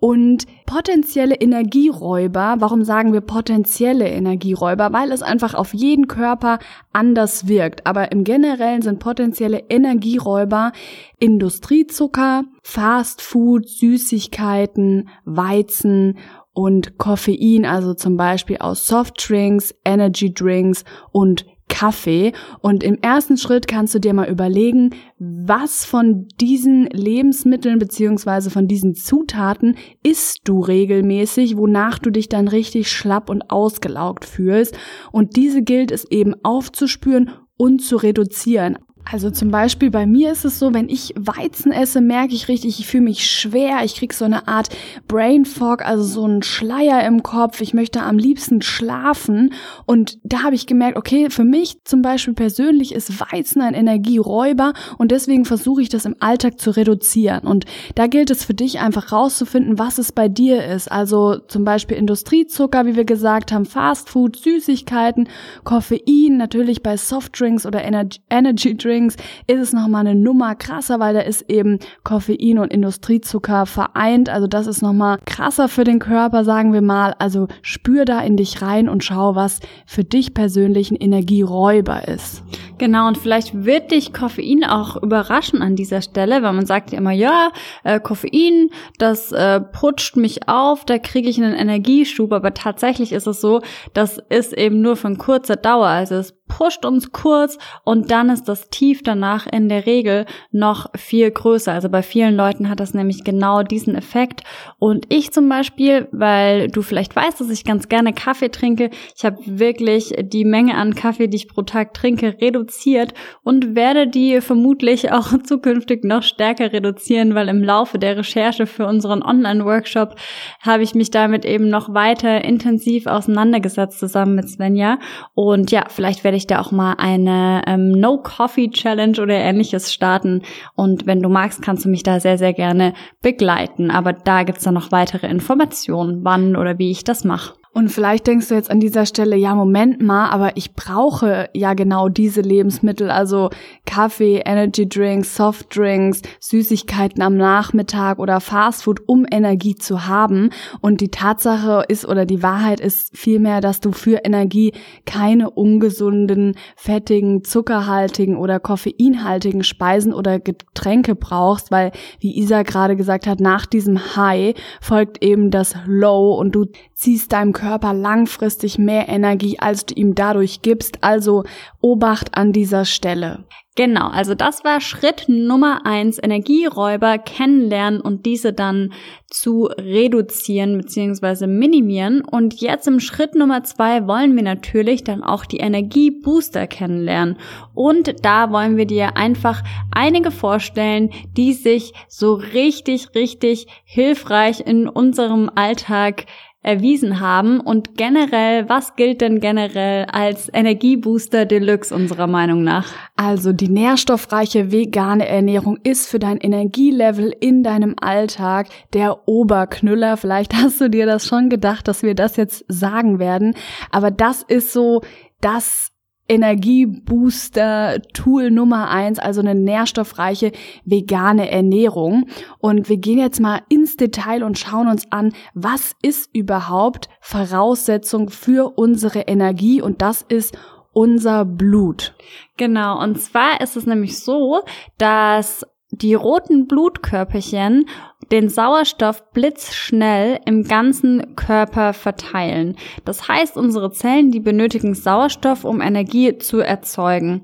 Und 0.06 0.47
potenzielle 0.67 1.35
Energieräuber, 1.35 2.55
warum 2.61 2.85
sagen 2.85 3.12
wir 3.12 3.23
potenzielle 3.23 4.08
Energieräuber? 4.08 4.93
Weil 4.93 5.11
es 5.11 5.20
einfach 5.20 5.55
auf 5.55 5.75
jeden 5.75 6.06
Körper 6.06 6.61
anders 6.93 7.49
wirkt. 7.49 7.88
Aber 7.88 8.12
im 8.12 8.23
Generellen 8.23 8.82
sind 8.82 9.00
potenzielle 9.00 9.64
Energieräuber 9.69 10.70
Industriezucker, 11.19 12.44
Fast 12.62 13.20
Food, 13.20 13.69
Süßigkeiten, 13.69 15.08
Weizen 15.25 16.19
und 16.53 16.99
Koffein, 16.99 17.64
also 17.64 17.93
zum 17.93 18.17
Beispiel 18.17 18.58
aus 18.58 18.87
Softdrinks, 18.87 19.75
Energy 19.85 20.32
Drinks 20.32 20.85
und 21.11 21.47
Kaffee. 21.68 22.32
Und 22.60 22.82
im 22.82 22.98
ersten 23.00 23.36
Schritt 23.36 23.68
kannst 23.68 23.94
du 23.94 23.98
dir 23.98 24.14
mal 24.14 24.28
überlegen, 24.28 24.90
was 25.18 25.84
von 25.84 26.26
diesen 26.40 26.86
Lebensmitteln 26.86 27.78
beziehungsweise 27.78 28.50
von 28.50 28.68
diesen 28.68 28.94
Zutaten 28.94 29.76
isst 30.02 30.40
du 30.44 30.60
regelmäßig, 30.60 31.56
wonach 31.56 31.98
du 31.98 32.10
dich 32.10 32.28
dann 32.28 32.48
richtig 32.48 32.90
schlapp 32.90 33.30
und 33.30 33.50
ausgelaugt 33.50 34.24
fühlst. 34.24 34.76
Und 35.12 35.36
diese 35.36 35.62
gilt 35.62 35.91
es 35.91 36.05
eben 36.10 36.34
aufzuspüren 36.43 37.31
und 37.56 37.82
zu 37.82 37.96
reduzieren. 37.96 38.79
Also 39.08 39.31
zum 39.31 39.53
Beispiel 39.53 39.91
bei 39.91 40.05
mir 40.05 40.32
ist 40.32 40.44
es 40.44 40.58
so, 40.58 40.75
wenn 40.75 40.89
ich 40.89 41.15
Weizen 41.17 41.70
esse, 41.70 42.01
merke 42.01 42.34
ich 42.34 42.48
richtig, 42.48 42.81
ich 42.81 42.89
fühle 42.89 43.05
mich 43.05 43.31
schwer, 43.31 43.84
ich 43.84 43.94
krieg 43.94 44.13
so 44.13 44.25
eine 44.25 44.48
Art 44.48 44.69
Brain 45.06 45.44
Fog, 45.44 45.86
also 45.86 46.03
so 46.03 46.25
einen 46.25 46.43
Schleier 46.43 47.06
im 47.06 47.22
Kopf, 47.22 47.60
ich 47.60 47.72
möchte 47.72 48.03
am 48.03 48.19
liebsten 48.19 48.63
schlafen. 48.63 49.53
Und 49.86 50.19
da 50.25 50.43
habe 50.43 50.56
ich 50.56 50.67
gemerkt, 50.67 50.98
okay, 50.98 51.31
für 51.31 51.44
mich 51.44 51.84
zum 51.84 52.03
Beispiel 52.03 52.34
persönlich 52.34 52.93
ist 52.93 53.20
Weizen 53.20 53.63
ein 53.63 53.75
Energieräuber 53.75 54.72
und 54.98 55.13
deswegen 55.13 55.44
versuche 55.44 55.82
ich 55.82 55.89
das 55.89 56.05
im 56.05 56.17
Alltag 56.19 56.58
zu 56.58 56.72
reduzieren. 56.72 57.46
Und 57.46 57.65
da 57.94 58.08
gilt 58.08 58.31
es 58.31 58.44
für 58.44 58.55
dich 58.55 58.81
einfach 58.81 59.13
rauszufinden, 59.13 59.79
was 59.79 59.98
es 59.98 60.10
bei 60.10 60.29
dir 60.29 60.65
ist, 60.67 60.91
also 60.91 61.39
zum 61.39 61.63
Beispiel 61.63 61.96
Industriezucker, 61.96 62.86
wie 62.86 62.96
wir 62.96 63.05
gesagt 63.05 63.53
haben, 63.53 63.67
Fast 63.67 64.10
Food, 64.10 64.34
Süßigkeiten, 64.34 65.29
Koffein, 65.63 66.39
natürlich 66.39 66.82
bei 66.82 66.96
Softdrinks 66.96 67.67
oder 67.67 67.84
Energy 67.84 68.77
Drinks, 68.77 68.95
Drinks 68.96 69.17
ist 69.46 69.60
es 69.60 69.72
nochmal 69.74 70.06
eine 70.06 70.19
Nummer 70.19 70.55
krasser, 70.55 70.98
weil 71.00 71.12
da 71.12 71.20
ist 71.20 71.50
eben 71.50 71.79
Koffein 72.03 72.58
und 72.58 72.72
Industriezucker 72.72 73.67
vereint. 73.67 74.31
Also 74.31 74.46
das 74.46 74.67
ist 74.67 74.81
nochmal 74.81 75.19
krasser 75.26 75.69
für 75.69 75.84
den 75.84 75.98
Körper, 75.98 76.44
sagen 76.44 76.72
wir 76.72 76.81
mal. 76.81 77.15
Also 77.19 77.46
spür 77.60 78.06
da 78.06 78.20
in 78.20 78.38
dich 78.38 78.62
rein 78.62 78.88
und 78.88 79.05
schau, 79.05 79.34
was 79.34 79.60
für 79.84 80.03
dich 80.03 80.32
persönlich 80.32 80.91
ein 80.91 80.96
Energieräuber 80.96 82.08
ist. 82.08 82.43
Genau, 82.79 83.06
und 83.06 83.19
vielleicht 83.19 83.65
wird 83.65 83.91
dich 83.91 84.12
Koffein 84.12 84.65
auch 84.65 85.03
überraschen 85.03 85.62
an 85.62 85.76
dieser 85.76 86.00
Stelle, 86.00 86.43
weil 86.43 86.53
man 86.53 86.67
sagt 86.67 86.93
ja 86.93 86.98
immer, 86.98 87.12
ja, 87.12 87.50
äh, 87.84 88.00
Koffein, 88.00 88.70
das 88.98 89.32
äh, 89.32 89.60
putscht 89.60 90.17
mich 90.17 90.48
auf, 90.48 90.84
da 90.84 90.98
kriege 90.98 91.29
ich 91.29 91.43
einen 91.43 91.55
Energieschub, 91.55 92.32
aber 92.32 92.55
tatsächlich 92.55 93.12
ist 93.12 93.26
es 93.26 93.41
so, 93.41 93.60
das 93.94 94.19
ist 94.29 94.53
eben 94.53 94.81
nur 94.81 94.96
von 94.96 95.19
kurzer 95.19 95.56
Dauer. 95.56 95.86
Also 95.86 96.17
es 96.17 96.34
pusht 96.48 96.84
uns 96.84 97.12
kurz 97.12 97.58
und 97.84 98.10
dann 98.10 98.31
ist 98.31 98.44
das 98.44 98.70
Tief 98.70 99.03
danach 99.03 99.46
in 99.46 99.69
der 99.69 99.86
Regel 99.86 100.26
noch 100.53 100.91
viel 100.94 101.31
größer. 101.31 101.72
Also 101.72 101.88
bei 101.88 102.03
vielen 102.03 102.36
Leuten 102.36 102.69
hat 102.69 102.81
das 102.81 102.94
nämlich 102.94 103.24
genau 103.24 103.62
diesen 103.62 103.94
Effekt. 103.94 104.43
Und 104.79 105.06
ich 105.08 105.32
zum 105.32 105.48
Beispiel, 105.48 106.08
weil 106.12 106.69
du 106.69 106.82
vielleicht 106.82 107.17
weißt, 107.17 107.41
dass 107.41 107.50
ich 107.50 107.65
ganz 107.65 107.88
gerne 107.88 108.12
Kaffee 108.12 108.50
trinke, 108.50 108.91
ich 109.17 109.24
habe 109.24 109.38
wirklich 109.44 110.15
die 110.19 110.44
Menge 110.44 110.76
an 110.76 110.94
Kaffee, 110.94 111.29
die 111.29 111.36
ich 111.36 111.48
pro 111.48 111.62
Tag 111.62 111.94
trinke, 111.94 112.36
reduziert 112.41 113.15
und 113.43 113.74
werde 113.74 114.06
die 114.06 114.41
vermutlich 114.41 115.12
auch 115.12 115.29
zukünftig 115.44 116.05
noch 116.05 116.22
stärker 116.22 116.72
reduzieren, 116.72 117.34
weil 117.34 117.48
im 117.48 117.62
Laufe 117.62 117.98
der 117.98 118.17
Recherche 118.17 118.67
für 118.67 118.86
unseren 118.86 119.22
Online-Workshop 119.22 120.17
habe 120.60 120.82
ich 120.82 120.94
mich 120.94 121.10
damit 121.10 121.44
eben 121.44 121.69
noch 121.69 121.93
weiter 121.93 122.44
intensiv 122.44 123.06
auseinandergesetzt 123.06 123.98
zusammen 123.98 124.34
mit 124.34 124.48
Svenja. 124.48 124.98
Und 125.34 125.70
ja, 125.70 125.84
vielleicht 125.88 126.24
werde 126.24 126.35
ich 126.36 126.46
da 126.46 126.60
auch 126.60 126.72
mal 126.72 126.94
eine 126.98 127.62
ähm, 127.66 127.93
No-Coffee-Challenge 127.93 129.20
oder 129.20 129.34
ähnliches 129.34 129.93
starten. 129.93 130.43
Und 130.74 131.06
wenn 131.06 131.20
du 131.20 131.28
magst, 131.28 131.62
kannst 131.62 131.84
du 131.84 131.88
mich 131.88 132.02
da 132.02 132.20
sehr, 132.20 132.38
sehr 132.38 132.52
gerne 132.52 132.94
begleiten. 133.22 133.90
Aber 133.90 134.12
da 134.12 134.43
gibt's 134.43 134.64
dann 134.64 134.74
noch 134.74 134.93
weitere 134.93 135.26
Informationen, 135.26 136.24
wann 136.24 136.56
oder 136.56 136.78
wie 136.78 136.90
ich 136.90 137.05
das 137.05 137.24
mache. 137.24 137.55
Und 137.76 137.90
vielleicht 137.90 138.26
denkst 138.26 138.48
du 138.48 138.54
jetzt 138.54 138.70
an 138.70 138.80
dieser 138.80 139.04
Stelle, 139.04 139.36
ja, 139.36 139.54
Moment 139.54 140.00
mal, 140.00 140.30
aber 140.30 140.56
ich 140.56 140.74
brauche 140.74 141.50
ja 141.52 141.74
genau 141.74 142.08
diese 142.08 142.40
Lebensmittel, 142.40 143.10
also 143.10 143.50
Kaffee, 143.84 144.40
Energy 144.46 144.88
Drinks, 144.88 145.36
Soft 145.36 145.76
Drinks, 145.76 146.22
Süßigkeiten 146.40 147.20
am 147.20 147.36
Nachmittag 147.36 148.18
oder 148.18 148.40
Fastfood, 148.40 149.02
um 149.06 149.26
Energie 149.30 149.74
zu 149.74 150.06
haben. 150.06 150.48
Und 150.80 151.02
die 151.02 151.10
Tatsache 151.10 151.84
ist 151.86 152.08
oder 152.08 152.24
die 152.24 152.42
Wahrheit 152.42 152.80
ist 152.80 153.14
vielmehr, 153.14 153.60
dass 153.60 153.80
du 153.80 153.92
für 153.92 154.24
Energie 154.24 154.72
keine 155.04 155.50
ungesunden, 155.50 156.54
fettigen, 156.76 157.44
zuckerhaltigen 157.44 158.38
oder 158.38 158.58
koffeinhaltigen 158.58 159.64
Speisen 159.64 160.14
oder 160.14 160.40
Getränke 160.40 161.14
brauchst, 161.14 161.70
weil, 161.70 161.92
wie 162.20 162.38
Isa 162.38 162.62
gerade 162.62 162.96
gesagt 162.96 163.26
hat, 163.26 163.38
nach 163.38 163.66
diesem 163.66 164.16
High 164.16 164.54
folgt 164.80 165.22
eben 165.22 165.50
das 165.50 165.74
Low 165.84 166.38
und 166.40 166.54
du 166.54 166.64
ziehst 166.96 167.32
deinem 167.32 167.53
Körper 167.53 167.93
langfristig 167.93 168.79
mehr 168.79 169.06
Energie, 169.08 169.58
als 169.60 169.84
du 169.84 169.94
ihm 169.94 170.15
dadurch 170.15 170.62
gibst. 170.62 171.05
Also 171.05 171.44
Obacht 171.81 172.36
an 172.36 172.53
dieser 172.53 172.86
Stelle. 172.86 173.44
Genau, 173.76 174.08
also 174.08 174.34
das 174.34 174.65
war 174.65 174.81
Schritt 174.81 175.26
Nummer 175.29 175.84
eins, 175.84 176.19
Energieräuber 176.20 177.19
kennenlernen 177.19 178.00
und 178.00 178.24
diese 178.24 178.55
dann 178.55 178.94
zu 179.26 179.65
reduzieren 179.65 180.79
bzw. 180.79 181.46
minimieren. 181.46 182.22
Und 182.22 182.62
jetzt 182.62 182.88
im 182.88 183.00
Schritt 183.00 183.34
Nummer 183.34 183.62
zwei 183.65 184.06
wollen 184.06 184.34
wir 184.34 184.43
natürlich 184.43 185.05
dann 185.05 185.22
auch 185.22 185.44
die 185.44 185.58
Energiebooster 185.58 186.67
kennenlernen. 186.67 187.36
Und 187.74 188.24
da 188.24 188.50
wollen 188.50 188.79
wir 188.79 188.86
dir 188.86 189.19
einfach 189.19 189.62
einige 189.91 190.31
vorstellen, 190.31 191.10
die 191.36 191.53
sich 191.53 191.93
so 192.08 192.32
richtig, 192.32 193.15
richtig 193.15 193.67
hilfreich 193.84 194.60
in 194.60 194.88
unserem 194.88 195.50
Alltag 195.55 196.24
erwiesen 196.67 197.20
haben. 197.20 197.61
Und 197.61 197.96
generell, 197.96 198.69
was 198.69 198.96
gilt 198.96 199.20
denn 199.20 199.41
generell 199.41 200.06
als 200.13 200.51
Energiebooster 200.53 201.46
Deluxe 201.46 201.94
unserer 201.94 202.27
Meinung 202.27 202.65
nach? 202.65 202.93
Also 203.15 203.53
die 203.53 203.69
nährstoffreiche 203.69 204.73
vegane 204.73 205.27
Ernährung 205.27 205.79
ist 205.85 206.08
für 206.08 206.19
dein 206.19 206.39
Energielevel 206.39 207.35
in 207.41 207.63
deinem 207.63 207.94
Alltag 208.01 208.69
der 208.93 209.29
Oberknüller. 209.29 210.17
Vielleicht 210.17 210.55
hast 210.55 210.81
du 210.81 210.91
dir 210.91 211.06
das 211.06 211.27
schon 211.27 211.49
gedacht, 211.49 211.89
dass 211.89 212.03
wir 212.03 212.15
das 212.15 212.37
jetzt 212.37 212.65
sagen 212.69 213.19
werden. 213.19 213.55
Aber 213.91 214.11
das 214.11 214.43
ist 214.43 214.73
so 214.73 215.03
das 215.41 215.93
Energiebooster-Tool 216.28 218.50
Nummer 218.50 218.90
eins, 218.90 219.18
also 219.18 219.40
eine 219.40 219.54
nährstoffreiche 219.54 220.52
vegane 220.84 221.50
Ernährung. 221.50 222.26
Und 222.58 222.88
wir 222.88 222.96
gehen 222.96 223.18
jetzt 223.18 223.40
mal 223.40 223.60
ins 223.68 223.96
Detail 223.96 224.42
und 224.42 224.58
schauen 224.58 224.88
uns 224.88 225.12
an, 225.12 225.34
was 225.54 225.92
ist 226.02 226.34
überhaupt 226.34 227.08
Voraussetzung 227.20 228.30
für 228.30 228.72
unsere 228.76 229.20
Energie 229.20 229.80
und 229.82 230.02
das 230.02 230.22
ist 230.22 230.58
unser 230.92 231.44
Blut. 231.44 232.16
Genau, 232.56 233.00
und 233.02 233.20
zwar 233.20 233.60
ist 233.60 233.76
es 233.76 233.86
nämlich 233.86 234.18
so, 234.18 234.62
dass 234.96 235.66
die 235.90 236.14
roten 236.14 236.66
Blutkörperchen 236.66 237.86
den 238.30 238.48
Sauerstoff 238.48 239.30
blitzschnell 239.32 240.40
im 240.46 240.64
ganzen 240.64 241.36
Körper 241.36 241.92
verteilen. 241.92 242.76
Das 243.04 243.28
heißt, 243.28 243.56
unsere 243.56 243.92
Zellen, 243.92 244.30
die 244.30 244.40
benötigen 244.40 244.94
Sauerstoff, 244.94 245.64
um 245.64 245.80
Energie 245.80 246.38
zu 246.38 246.58
erzeugen. 246.58 247.42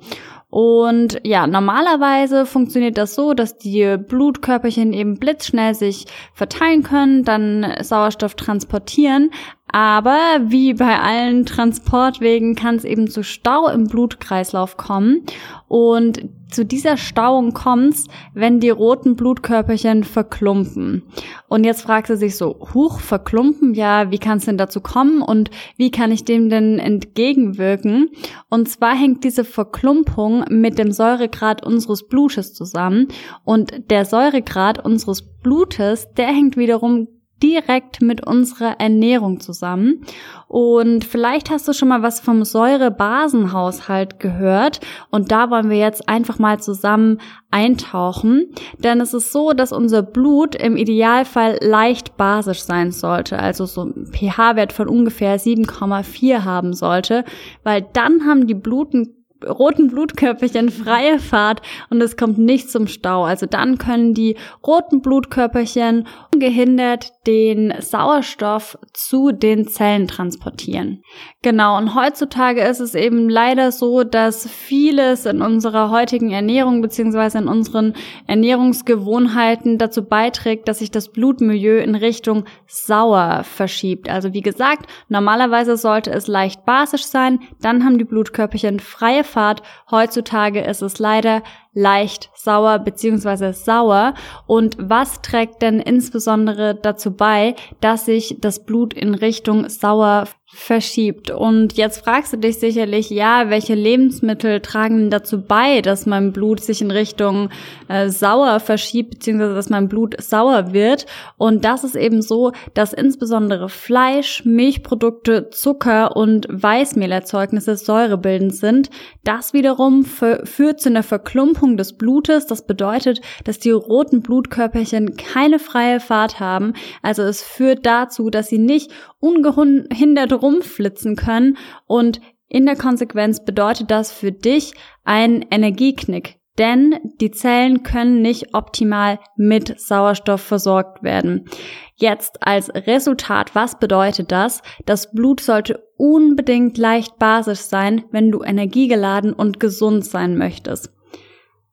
Und 0.52 1.18
ja, 1.24 1.46
normalerweise 1.46 2.44
funktioniert 2.44 2.98
das 2.98 3.14
so, 3.14 3.32
dass 3.32 3.56
die 3.56 3.96
Blutkörperchen 3.96 4.92
eben 4.92 5.18
blitzschnell 5.18 5.74
sich 5.74 6.04
verteilen 6.34 6.82
können, 6.82 7.24
dann 7.24 7.74
Sauerstoff 7.80 8.34
transportieren. 8.34 9.30
Aber 9.72 10.18
wie 10.48 10.74
bei 10.74 11.00
allen 11.00 11.46
Transportwegen 11.46 12.54
kann 12.54 12.76
es 12.76 12.84
eben 12.84 13.08
zu 13.08 13.24
Stau 13.24 13.68
im 13.68 13.86
Blutkreislauf 13.86 14.76
kommen. 14.76 15.24
Und 15.66 16.28
zu 16.50 16.66
dieser 16.66 16.98
Stauung 16.98 17.54
kommt's, 17.54 18.06
wenn 18.34 18.60
die 18.60 18.68
roten 18.68 19.16
Blutkörperchen 19.16 20.04
verklumpen. 20.04 21.04
Und 21.48 21.64
jetzt 21.64 21.80
fragt 21.80 22.08
sie 22.08 22.16
sich 22.16 22.36
so, 22.36 22.58
huch, 22.74 23.00
verklumpen? 23.00 23.72
Ja, 23.72 24.10
wie 24.10 24.18
kann 24.18 24.36
es 24.36 24.44
denn 24.44 24.58
dazu 24.58 24.82
kommen 24.82 25.22
und 25.22 25.50
wie 25.78 25.90
kann 25.90 26.12
ich 26.12 26.26
dem 26.26 26.50
denn 26.50 26.78
entgegenwirken? 26.78 28.10
Und 28.50 28.68
zwar 28.68 28.94
hängt 28.94 29.24
diese 29.24 29.44
Verklumpung 29.44 30.44
mit 30.50 30.78
dem 30.78 30.92
Säuregrad 30.92 31.64
unseres 31.64 32.06
Blutes 32.06 32.52
zusammen. 32.52 33.08
Und 33.44 33.90
der 33.90 34.04
Säuregrad 34.04 34.84
unseres 34.84 35.22
Blutes, 35.22 36.12
der 36.14 36.26
hängt 36.26 36.58
wiederum 36.58 37.08
direkt 37.42 38.00
mit 38.00 38.26
unserer 38.26 38.80
Ernährung 38.80 39.40
zusammen. 39.40 40.04
Und 40.48 41.04
vielleicht 41.04 41.50
hast 41.50 41.66
du 41.66 41.72
schon 41.72 41.88
mal 41.88 42.02
was 42.02 42.20
vom 42.20 42.44
Säure-Basen-Haushalt 42.44 44.20
gehört. 44.20 44.80
Und 45.10 45.32
da 45.32 45.50
wollen 45.50 45.70
wir 45.70 45.78
jetzt 45.78 46.08
einfach 46.08 46.38
mal 46.38 46.60
zusammen 46.60 47.18
eintauchen. 47.50 48.54
Denn 48.78 49.00
es 49.00 49.14
ist 49.14 49.32
so, 49.32 49.52
dass 49.52 49.72
unser 49.72 50.02
Blut 50.02 50.54
im 50.54 50.76
Idealfall 50.76 51.58
leicht 51.60 52.16
basisch 52.16 52.62
sein 52.62 52.92
sollte. 52.92 53.38
Also 53.38 53.66
so 53.66 53.84
ein 53.84 54.06
pH-Wert 54.06 54.72
von 54.72 54.88
ungefähr 54.88 55.38
7,4 55.38 56.44
haben 56.44 56.74
sollte. 56.74 57.24
Weil 57.64 57.86
dann 57.92 58.26
haben 58.26 58.46
die 58.46 58.54
Bluten 58.54 59.16
roten 59.48 59.88
Blutkörperchen 59.88 60.70
freie 60.70 61.18
Fahrt 61.18 61.62
und 61.90 62.00
es 62.00 62.16
kommt 62.16 62.38
nicht 62.38 62.70
zum 62.70 62.86
Stau. 62.86 63.24
Also 63.24 63.46
dann 63.46 63.78
können 63.78 64.14
die 64.14 64.36
roten 64.66 65.02
Blutkörperchen 65.02 66.06
ungehindert 66.32 67.12
den 67.26 67.74
Sauerstoff 67.80 68.78
zu 68.92 69.32
den 69.32 69.68
Zellen 69.68 70.08
transportieren. 70.08 71.02
Genau, 71.42 71.76
und 71.76 71.94
heutzutage 71.94 72.62
ist 72.62 72.80
es 72.80 72.94
eben 72.94 73.28
leider 73.28 73.70
so, 73.70 74.02
dass 74.02 74.48
vieles 74.48 75.26
in 75.26 75.42
unserer 75.42 75.90
heutigen 75.90 76.30
Ernährung 76.30 76.80
beziehungsweise 76.80 77.38
in 77.38 77.48
unseren 77.48 77.94
Ernährungsgewohnheiten 78.26 79.78
dazu 79.78 80.04
beiträgt, 80.04 80.68
dass 80.68 80.78
sich 80.78 80.90
das 80.90 81.10
Blutmilieu 81.10 81.78
in 81.78 81.94
Richtung 81.94 82.44
sauer 82.66 83.44
verschiebt. 83.44 84.08
Also 84.08 84.32
wie 84.32 84.42
gesagt, 84.42 84.86
normalerweise 85.08 85.76
sollte 85.76 86.10
es 86.10 86.26
leicht 86.26 86.64
basisch 86.64 87.04
sein, 87.04 87.40
dann 87.60 87.84
haben 87.84 87.98
die 87.98 88.04
Blutkörperchen 88.04 88.80
freie 88.80 89.24
Fahrt. 89.24 89.62
Heutzutage 89.90 90.60
ist 90.60 90.82
es 90.82 90.98
leider 90.98 91.42
leicht 91.72 92.30
sauer 92.34 92.78
beziehungsweise 92.78 93.52
sauer. 93.52 94.14
Und 94.46 94.76
was 94.78 95.22
trägt 95.22 95.62
denn 95.62 95.80
insbesondere 95.80 96.74
dazu 96.74 97.16
bei, 97.16 97.54
dass 97.80 98.06
sich 98.06 98.36
das 98.40 98.64
Blut 98.64 98.94
in 98.94 99.14
Richtung 99.14 99.68
sauer 99.68 100.26
verschiebt. 100.54 101.30
Und 101.30 101.78
jetzt 101.78 102.04
fragst 102.04 102.34
du 102.34 102.36
dich 102.36 102.58
sicherlich, 102.58 103.08
ja, 103.08 103.48
welche 103.48 103.74
Lebensmittel 103.74 104.60
tragen 104.60 105.08
dazu 105.08 105.40
bei, 105.40 105.80
dass 105.80 106.04
mein 106.04 106.30
Blut 106.30 106.60
sich 106.60 106.82
in 106.82 106.90
Richtung 106.90 107.48
äh, 107.88 108.10
sauer 108.10 108.60
verschiebt, 108.60 109.12
beziehungsweise 109.12 109.54
dass 109.54 109.70
mein 109.70 109.88
Blut 109.88 110.14
sauer 110.22 110.74
wird. 110.74 111.06
Und 111.38 111.64
das 111.64 111.84
ist 111.84 111.96
eben 111.96 112.20
so, 112.20 112.52
dass 112.74 112.92
insbesondere 112.92 113.70
Fleisch, 113.70 114.44
Milchprodukte, 114.44 115.48
Zucker 115.50 116.16
und 116.16 116.46
Weißmehlerzeugnisse 116.50 117.76
säurebildend 117.76 118.54
sind. 118.54 118.90
Das 119.24 119.54
wiederum 119.54 120.04
führt 120.04 120.80
zu 120.80 120.90
einer 120.90 121.02
Verklumpung 121.02 121.78
des 121.78 121.94
Blutes. 121.94 122.46
Das 122.46 122.66
bedeutet, 122.66 123.22
dass 123.44 123.58
die 123.58 123.70
roten 123.70 124.20
Blutkörperchen 124.20 125.16
keine 125.16 125.58
freie 125.58 125.98
Fahrt 125.98 126.40
haben. 126.40 126.74
Also 127.00 127.22
es 127.22 127.42
führt 127.42 127.86
dazu, 127.86 128.28
dass 128.28 128.48
sie 128.48 128.58
nicht 128.58 128.90
ungehindert 129.18 130.41
rumflitzen 130.42 131.16
können 131.16 131.56
und 131.86 132.20
in 132.48 132.66
der 132.66 132.76
Konsequenz 132.76 133.44
bedeutet 133.44 133.90
das 133.90 134.12
für 134.12 134.32
dich 134.32 134.74
einen 135.04 135.42
Energieknick. 135.50 136.38
denn 136.58 136.96
die 137.20 137.30
Zellen 137.30 137.82
können 137.82 138.20
nicht 138.20 138.54
optimal 138.54 139.18
mit 139.36 139.80
Sauerstoff 139.80 140.42
versorgt 140.42 141.02
werden. 141.02 141.46
Jetzt 141.94 142.46
als 142.46 142.68
Resultat, 142.74 143.54
was 143.54 143.78
bedeutet 143.78 144.32
das? 144.32 144.60
Das 144.84 145.12
Blut 145.12 145.40
sollte 145.40 145.82
unbedingt 145.96 146.76
leicht 146.76 147.18
basisch 147.18 147.60
sein, 147.60 148.04
wenn 148.10 148.30
du 148.30 148.42
energiegeladen 148.42 149.32
und 149.32 149.60
gesund 149.60 150.04
sein 150.04 150.36
möchtest. 150.36 150.90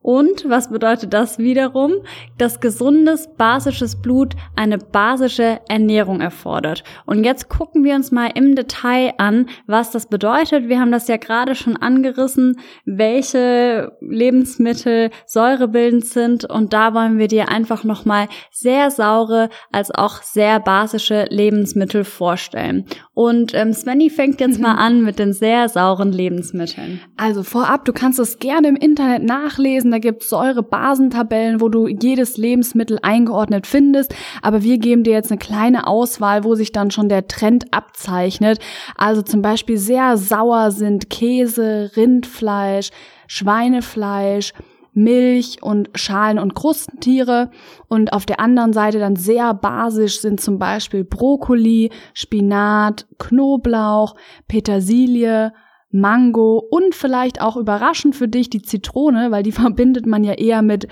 Und 0.02 0.50
was 0.50 0.70
bedeutet 0.70 1.14
das 1.14 1.40
wiederum? 1.40 1.92
Dass 2.38 2.62
gesundes, 2.62 3.30
basisches 3.38 4.02
Blut 4.02 4.34
eine 4.56 4.78
basische 4.78 5.60
Ernährung 5.68 6.22
erfordert. 6.22 6.84
Und 7.06 7.24
jetzt 7.24 7.50
gucken 7.50 7.84
wir 7.84 7.96
uns 7.96 8.12
mal 8.12 8.32
im 8.34 8.56
Detail 8.56 9.14
an, 9.18 9.48
was 9.68 9.92
das 9.92 10.08
bedeutet. 10.08 10.68
Wir 10.68 10.80
haben 10.80 10.92
das 10.92 11.08
ja 11.08 11.18
gerade 11.18 11.54
schon 11.54 11.78
angerissen, 11.78 12.60
welche 12.86 13.92
Lebensmittel 14.02 15.12
säurebildend 15.26 16.06
sind. 16.06 16.46
Und 16.46 16.74
da 16.74 16.94
wollen 16.94 17.18
wir 17.18 17.28
dir 17.28 17.50
einfach 17.50 17.84
nochmal 17.84 18.28
sehr 18.52 18.92
saure 18.92 19.50
als 19.72 19.92
auch 19.92 20.24
sehr 20.24 20.60
basische 20.60 21.26
Lebensmittel 21.30 22.04
vorstellen. 22.04 22.86
Und 23.14 23.54
ähm, 23.54 23.74
Svenny 23.74 24.10
fängt 24.10 24.40
jetzt 24.40 24.60
mal 24.62 24.76
an 24.76 25.04
mit 25.04 25.20
den 25.20 25.34
sehr 25.34 25.70
sauren 25.70 26.12
Lebensmitteln. 26.12 27.02
Also 27.18 27.44
vorab, 27.44 27.86
du 27.86 27.94
kannst 27.94 28.18
es 28.18 28.40
gerne 28.40 28.70
im 28.70 28.76
Internet 28.76 29.24
nachlesen. 29.24 29.92
Da 29.92 29.99
gibt 30.00 30.24
es 30.24 30.30
Säure-Basentabellen, 30.30 31.62
wo 31.62 31.70
du 31.70 31.88
jedes 31.88 32.38
Lebensmittel 32.38 33.00
eingeordnet 33.02 33.68
findest. 33.68 34.14
Aber 34.42 34.64
wir 34.64 34.78
geben 34.78 35.04
dir 35.04 35.14
jetzt 35.14 35.32
eine 35.32 35.40
kleine 35.40 35.88
Auswahl, 35.88 36.44
wo 36.44 36.56
sich 36.56 36.72
dann 36.72 36.92
schon 36.92 37.10
der 37.10 37.28
Trend 37.28 37.74
abzeichnet. 37.74 38.60
Also 38.96 39.22
zum 39.22 39.42
Beispiel 39.42 39.78
sehr 39.78 40.18
sauer 40.18 40.72
sind 40.72 41.10
Käse, 41.10 41.92
Rindfleisch, 41.96 42.92
Schweinefleisch, 43.28 44.54
Milch 44.94 45.62
und 45.62 45.90
Schalen- 45.96 46.40
und 46.40 46.56
Krustentiere. 46.56 47.52
Und 47.88 48.14
auf 48.14 48.26
der 48.26 48.40
anderen 48.40 48.74
Seite 48.74 49.00
dann 49.00 49.16
sehr 49.16 49.54
basisch 49.54 50.20
sind 50.20 50.42
zum 50.42 50.60
Beispiel 50.60 51.04
Brokkoli, 51.04 51.92
Spinat, 52.14 53.08
Knoblauch, 53.18 54.16
Petersilie, 54.48 55.54
Mango 55.92 56.58
und 56.58 56.94
vielleicht 56.94 57.42
auch 57.42 57.58
überraschend 57.58 58.16
für 58.16 58.28
dich 58.28 58.50
die 58.50 58.62
Zitrone, 58.62 59.32
weil 59.32 59.44
die 59.44 59.52
verbindet 59.54 60.06
man 60.06 60.24
ja 60.24 60.34
eher 60.34 60.62
mit 60.62 60.88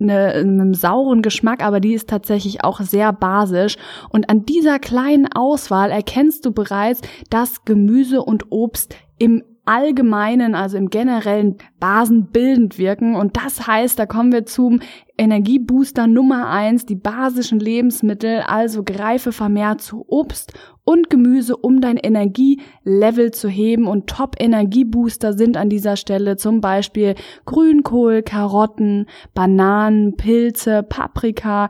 eine, 0.00 0.32
einem 0.32 0.74
sauren 0.74 1.22
Geschmack, 1.22 1.62
aber 1.62 1.80
die 1.80 1.92
ist 1.92 2.08
tatsächlich 2.08 2.64
auch 2.64 2.80
sehr 2.80 3.12
basisch. 3.12 3.76
Und 4.08 4.30
an 4.30 4.46
dieser 4.46 4.78
kleinen 4.78 5.30
Auswahl 5.32 5.90
erkennst 5.90 6.46
du 6.46 6.52
bereits, 6.52 7.02
dass 7.28 7.64
Gemüse 7.64 8.22
und 8.22 8.50
Obst 8.50 8.96
im 9.18 9.44
allgemeinen, 9.70 10.56
also 10.56 10.76
im 10.76 10.90
generellen 10.90 11.56
basenbildend 11.78 12.76
wirken. 12.76 13.14
Und 13.14 13.36
das 13.36 13.68
heißt, 13.68 14.00
da 14.00 14.04
kommen 14.04 14.32
wir 14.32 14.44
zum 14.44 14.80
Energiebooster 15.16 16.08
Nummer 16.08 16.48
eins, 16.48 16.86
die 16.86 16.96
basischen 16.96 17.60
Lebensmittel, 17.60 18.40
also 18.40 18.82
greife 18.82 19.30
vermehrt 19.30 19.80
zu 19.80 20.04
Obst 20.08 20.54
und 20.82 21.08
Gemüse, 21.08 21.56
um 21.56 21.80
dein 21.80 21.98
Energielevel 21.98 23.30
zu 23.30 23.48
heben. 23.48 23.86
Und 23.86 24.08
Top-Energiebooster 24.08 25.34
sind 25.34 25.56
an 25.56 25.68
dieser 25.68 25.94
Stelle 25.94 26.36
zum 26.36 26.60
Beispiel 26.60 27.14
Grünkohl, 27.44 28.22
Karotten, 28.22 29.06
Bananen, 29.34 30.16
Pilze, 30.16 30.82
Paprika, 30.82 31.68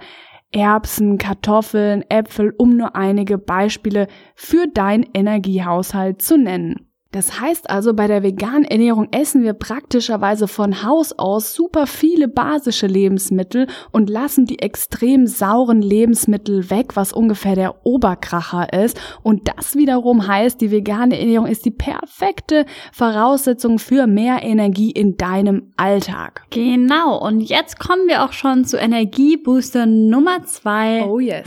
Erbsen, 0.52 1.19
Kartoffeln, 1.19 2.02
Äpfel, 2.09 2.54
um 2.57 2.78
nur 2.78 2.97
einige 2.97 3.37
Beispiele 3.37 4.07
für 4.35 4.69
dein 4.73 5.04
Energiehaushalt 5.12 6.23
zu 6.23 6.38
nennen. 6.38 6.90
Das 7.12 7.40
heißt 7.40 7.69
also, 7.69 7.93
bei 7.93 8.07
der 8.07 8.23
veganen 8.23 8.64
Ernährung 8.64 9.09
essen 9.11 9.43
wir 9.43 9.52
praktischerweise 9.52 10.47
von 10.47 10.85
Haus 10.85 11.12
aus 11.19 11.55
super 11.55 11.88
viele 11.88 12.29
basische 12.29 12.87
Lebensmittel 12.87 13.67
und 13.90 14.09
lassen 14.09 14.47
die 14.47 14.61
extrem 14.61 15.26
sauren 15.26 15.83
Lebensmittel 15.83 16.71
weg, 16.71 16.95
was 16.95 17.12
ungefähr 17.12 17.57
der 17.57 17.85
Oberkracher 17.85 18.73
ist. 18.73 19.00
Und 19.25 19.50
das 19.57 19.75
wiederum 19.75 20.29
heißt, 20.29 20.61
die 20.61 20.71
vegane 20.71 21.19
Ernährung 21.19 21.49
ist 21.49 21.64
die 21.64 21.73
perfekte 21.73 22.64
Voraussetzung 22.93 23.81
für 23.81 24.07
mehr 24.07 24.45
Energie 24.45 24.93
in 24.93 25.17
deinem 25.17 25.73
Alltag. 25.76 26.43
Genau. 26.50 27.19
Und 27.19 27.40
jetzt 27.40 27.81
kommen 27.81 28.07
wir 28.07 28.23
auch 28.25 28.33
schon 28.33 28.64
zu 28.64 28.76
Energiebooster 28.76 29.85
Nummer 29.85 30.45
zwei. 30.45 31.05
Oh 31.05 31.19
yes. 31.19 31.45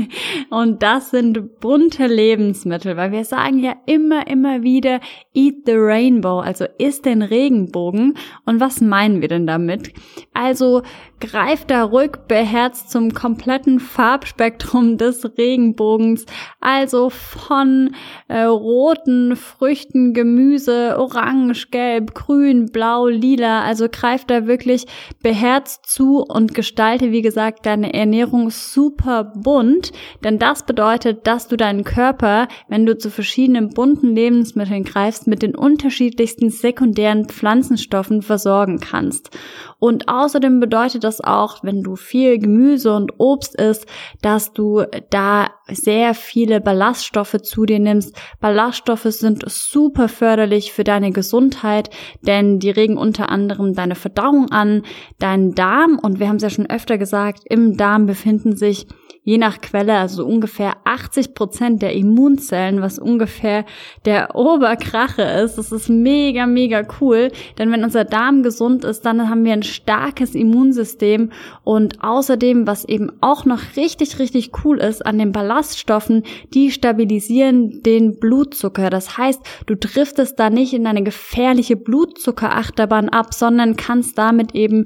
und 0.50 0.82
das 0.82 1.10
sind 1.10 1.60
bunte 1.60 2.08
Lebensmittel, 2.08 2.96
weil 2.96 3.12
wir 3.12 3.24
sagen 3.24 3.60
ja 3.60 3.76
immer, 3.86 4.26
immer 4.26 4.64
wieder, 4.64 4.98
Eat 5.32 5.66
the 5.66 5.74
Rainbow, 5.74 6.40
also 6.40 6.66
isst 6.78 7.04
den 7.06 7.22
Regenbogen. 7.22 8.14
Und 8.44 8.60
was 8.60 8.80
meinen 8.80 9.20
wir 9.20 9.28
denn 9.28 9.46
damit? 9.46 9.92
Also 10.32 10.82
greift 11.20 11.70
da 11.70 11.84
ruhig 11.84 12.12
beherzt 12.28 12.90
zum 12.90 13.12
kompletten 13.12 13.80
Farbspektrum 13.80 14.98
des 14.98 15.24
Regenbogens, 15.38 16.26
also 16.60 17.10
von 17.10 17.94
äh, 18.28 18.42
roten 18.42 19.36
Früchten, 19.36 20.12
Gemüse, 20.12 20.96
orange, 20.98 21.70
gelb, 21.70 22.14
grün, 22.14 22.66
blau, 22.66 23.06
lila, 23.06 23.62
also 23.62 23.86
greift 23.90 24.30
da 24.30 24.46
wirklich 24.46 24.86
beherzt 25.22 25.86
zu 25.86 26.22
und 26.22 26.54
gestalte, 26.54 27.10
wie 27.10 27.22
gesagt, 27.22 27.64
deine 27.66 27.94
Ernährung 27.94 28.50
super 28.50 29.32
bunt, 29.34 29.92
denn 30.22 30.38
das 30.38 30.66
bedeutet, 30.66 31.26
dass 31.26 31.48
du 31.48 31.56
deinen 31.56 31.84
Körper, 31.84 32.48
wenn 32.68 32.86
du 32.86 32.98
zu 32.98 33.10
verschiedenen 33.10 33.70
bunten 33.70 34.14
Lebensmitteln 34.14 34.84
greifst, 34.94 35.26
mit 35.26 35.42
den 35.42 35.56
unterschiedlichsten 35.56 36.50
sekundären 36.50 37.26
Pflanzenstoffen 37.26 38.22
versorgen 38.22 38.78
kannst. 38.78 39.30
Und 39.78 40.08
außerdem 40.08 40.60
bedeutet 40.60 41.04
das 41.04 41.20
auch, 41.22 41.62
wenn 41.62 41.82
du 41.82 41.96
viel 41.96 42.38
Gemüse 42.38 42.94
und 42.94 43.18
Obst 43.18 43.54
isst, 43.54 43.86
dass 44.22 44.52
du 44.52 44.82
da 45.10 45.50
sehr 45.68 46.14
viele 46.14 46.60
Ballaststoffe 46.60 47.36
zu 47.42 47.64
dir 47.66 47.78
nimmst. 47.78 48.16
Ballaststoffe 48.40 49.04
sind 49.04 49.44
super 49.48 50.08
förderlich 50.08 50.72
für 50.72 50.84
deine 50.84 51.10
Gesundheit, 51.10 51.90
denn 52.22 52.58
die 52.58 52.70
regen 52.70 52.96
unter 52.96 53.28
anderem 53.28 53.74
deine 53.74 53.94
Verdauung 53.94 54.50
an, 54.50 54.82
deinen 55.18 55.54
Darm 55.54 55.98
und 56.00 56.20
wir 56.20 56.28
haben 56.28 56.36
es 56.36 56.42
ja 56.42 56.50
schon 56.50 56.70
öfter 56.70 56.98
gesagt, 56.98 57.42
im 57.48 57.76
Darm 57.76 58.06
befinden 58.06 58.56
sich 58.56 58.86
je 59.24 59.38
nach 59.38 59.60
Quelle, 59.60 59.94
also 59.94 60.24
ungefähr 60.26 60.76
80 60.84 61.34
Prozent 61.34 61.82
der 61.82 61.94
Immunzellen, 61.94 62.82
was 62.82 62.98
ungefähr 62.98 63.64
der 64.04 64.36
Oberkrache 64.36 65.22
ist. 65.22 65.56
Das 65.56 65.72
ist 65.72 65.88
mega, 65.88 66.46
mega 66.46 66.82
cool, 67.00 67.32
denn 67.58 67.72
wenn 67.72 67.84
unser 67.84 68.04
Darm 68.04 68.42
gesund 68.42 68.84
ist, 68.84 69.00
dann 69.06 69.28
haben 69.30 69.44
wir 69.44 69.54
ein 69.54 69.62
starkes 69.74 70.34
Immunsystem 70.34 71.30
und 71.64 72.02
außerdem, 72.02 72.66
was 72.66 72.84
eben 72.84 73.12
auch 73.20 73.44
noch 73.44 73.60
richtig, 73.76 74.18
richtig 74.18 74.52
cool 74.64 74.78
ist 74.78 75.04
an 75.04 75.18
den 75.18 75.32
Ballaststoffen, 75.32 76.22
die 76.54 76.70
stabilisieren 76.70 77.82
den 77.82 78.18
Blutzucker. 78.18 78.90
Das 78.90 79.18
heißt, 79.18 79.40
du 79.66 79.76
driftest 79.76 80.38
da 80.38 80.50
nicht 80.50 80.72
in 80.72 80.86
eine 80.86 81.02
gefährliche 81.02 81.76
Blutzuckerachterbahn 81.76 83.08
ab, 83.08 83.34
sondern 83.34 83.76
kannst 83.76 84.16
damit 84.18 84.54
eben 84.54 84.84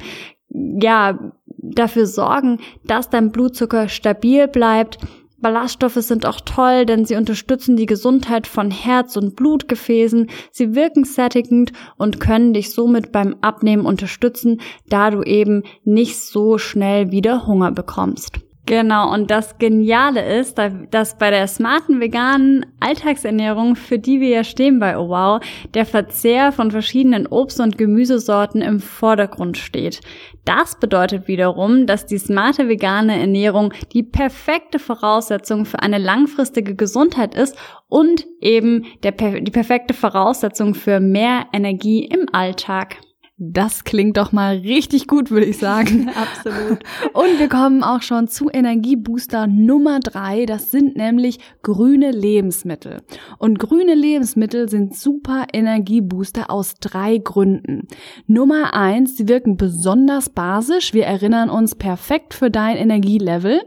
ja, 0.51 1.19
dafür 1.59 2.07
sorgen, 2.07 2.61
dass 2.85 3.11
dein 3.11 3.31
Blutzucker 3.31 3.89
stabil 3.89 4.49
bleibt. 4.49 4.99
Ballaststoffe 5.41 5.95
sind 5.95 6.27
auch 6.27 6.41
toll, 6.41 6.85
denn 6.85 7.05
sie 7.05 7.15
unterstützen 7.15 7.77
die 7.77 7.87
Gesundheit 7.87 8.47
von 8.47 8.71
Herz- 8.73 9.17
und 9.17 9.37
Blutgefäßen. 9.37 10.29
Sie 10.51 10.75
wirken 10.75 11.05
sättigend 11.05 11.73
und 11.97 12.19
können 12.19 12.55
dich 12.55 12.73
somit 12.73 13.13
beim 13.13 13.37
Abnehmen 13.41 13.87
unterstützen, 13.87 14.61
da 14.89 15.11
du 15.11 15.23
eben 15.23 15.63
nicht 15.85 16.19
so 16.19 16.59
schnell 16.59 17.13
wieder 17.13 17.47
Hunger 17.47 17.71
bekommst. 17.71 18.41
Genau, 18.69 19.11
und 19.15 19.31
das 19.31 19.57
Geniale 19.57 20.41
ist, 20.41 20.59
dass 20.91 21.17
bei 21.17 21.31
der 21.31 21.49
smarten 21.49 22.01
veganen 22.01 22.67
Alltagsernährung, 22.81 23.77
für 23.77 23.99
die 23.99 24.21
wir 24.21 24.29
ja 24.29 24.45
stehen 24.45 24.79
bei 24.79 24.99
Oh 24.99 25.09
Wow, 25.09 25.41
der 25.73 25.87
Verzehr 25.87 26.53
von 26.53 26.71
verschiedenen 26.71 27.27
Obst- 27.27 27.61
und 27.61 27.79
Gemüsesorten 27.79 28.61
im 28.61 28.81
Vordergrund 28.81 29.57
steht. 29.57 30.03
Das 30.45 30.79
bedeutet 30.79 31.29
wiederum, 31.29 31.87
dass 31.87 32.05
die 32.05 32.19
smarte 32.19 32.69
vegane 32.69 33.19
Ernährung 33.19 33.73
die 33.95 34.03
perfekte 34.03 34.79
Voraussetzung 34.79 35.65
für 35.65 35.81
eine 35.81 35.97
langfristige 35.97 36.75
Gesundheit 36.75 37.35
ist 37.35 37.57
und 37.89 38.27
eben 38.39 38.85
der, 39.03 39.13
die 39.13 39.51
perfekte 39.51 39.95
Voraussetzung 39.95 40.75
für 40.75 41.01
mehr 41.01 41.47
Energie 41.55 42.05
im 42.05 42.27
Alltag. 42.33 42.99
Das 43.41 43.85
klingt 43.85 44.17
doch 44.17 44.33
mal 44.33 44.57
richtig 44.57 45.07
gut, 45.07 45.31
würde 45.31 45.47
ich 45.47 45.59
sagen. 45.59 46.09
Absolut. 46.15 46.81
Und 47.13 47.39
wir 47.39 47.49
kommen 47.49 47.85
auch 47.85 48.03
schon 48.03 48.27
zu 48.27 48.51
Energiebooster 48.51 49.47
Nummer 49.47 50.01
drei. 50.01 50.45
Das 50.45 50.73
sind 50.73 50.97
nämlich 50.97 51.39
grüne 51.63 52.11
Lebensmittel. 52.11 53.03
Und 53.39 53.61
grüne 53.61 53.95
Lebensmittel 53.95 54.69
sind 54.69 54.97
super 54.97 55.47
Energiebooster 55.53 56.51
aus 56.51 56.75
drei 56.81 57.19
Gründen. 57.19 57.87
Nummer 58.27 58.75
eins, 58.75 59.17
sie 59.17 59.29
wirken 59.29 59.57
besonders 59.57 60.31
basisch. 60.31 60.93
Wir 60.93 61.07
erinnern 61.07 61.49
uns 61.49 61.77
perfekt 61.77 62.35
für 62.35 62.51
dein 62.51 62.77
Energielevel. 62.77 63.63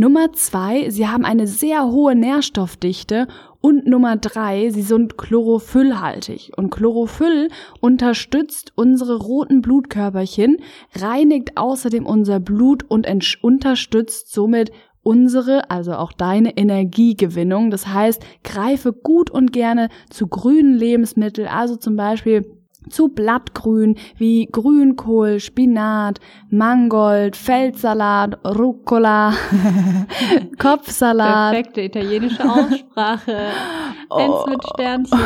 Nummer 0.00 0.32
zwei, 0.32 0.90
sie 0.90 1.08
haben 1.08 1.24
eine 1.24 1.48
sehr 1.48 1.86
hohe 1.86 2.14
Nährstoffdichte 2.14 3.26
Und 3.60 3.86
Nummer 3.86 4.16
drei, 4.16 4.70
sie 4.70 4.82
sind 4.82 5.18
chlorophyllhaltig. 5.18 6.52
Und 6.56 6.70
Chlorophyll 6.70 7.48
unterstützt 7.80 8.72
unsere 8.76 9.16
roten 9.16 9.62
Blutkörperchen, 9.62 10.58
reinigt 10.94 11.56
außerdem 11.56 12.06
unser 12.06 12.38
Blut 12.38 12.84
und 12.88 13.06
unterstützt 13.42 14.32
somit 14.32 14.70
unsere, 15.02 15.70
also 15.70 15.94
auch 15.94 16.12
deine 16.12 16.56
Energiegewinnung. 16.56 17.70
Das 17.70 17.88
heißt, 17.88 18.22
greife 18.44 18.92
gut 18.92 19.30
und 19.30 19.52
gerne 19.52 19.88
zu 20.10 20.28
grünen 20.28 20.74
Lebensmitteln, 20.74 21.48
also 21.48 21.76
zum 21.76 21.96
Beispiel 21.96 22.57
zu 22.90 23.08
Blattgrün 23.08 23.96
wie 24.16 24.46
Grünkohl, 24.50 25.40
Spinat, 25.40 26.20
Mangold, 26.50 27.36
Feldsalat, 27.36 28.38
Rucola, 28.44 29.32
Kopfsalat. 30.58 31.52
Perfekte 31.52 31.82
italienische 31.82 32.44
Aussprache. 32.44 33.36
Eins 34.10 34.34
oh. 34.34 34.48
mit 34.48 34.64
Sternchen. 34.64 35.18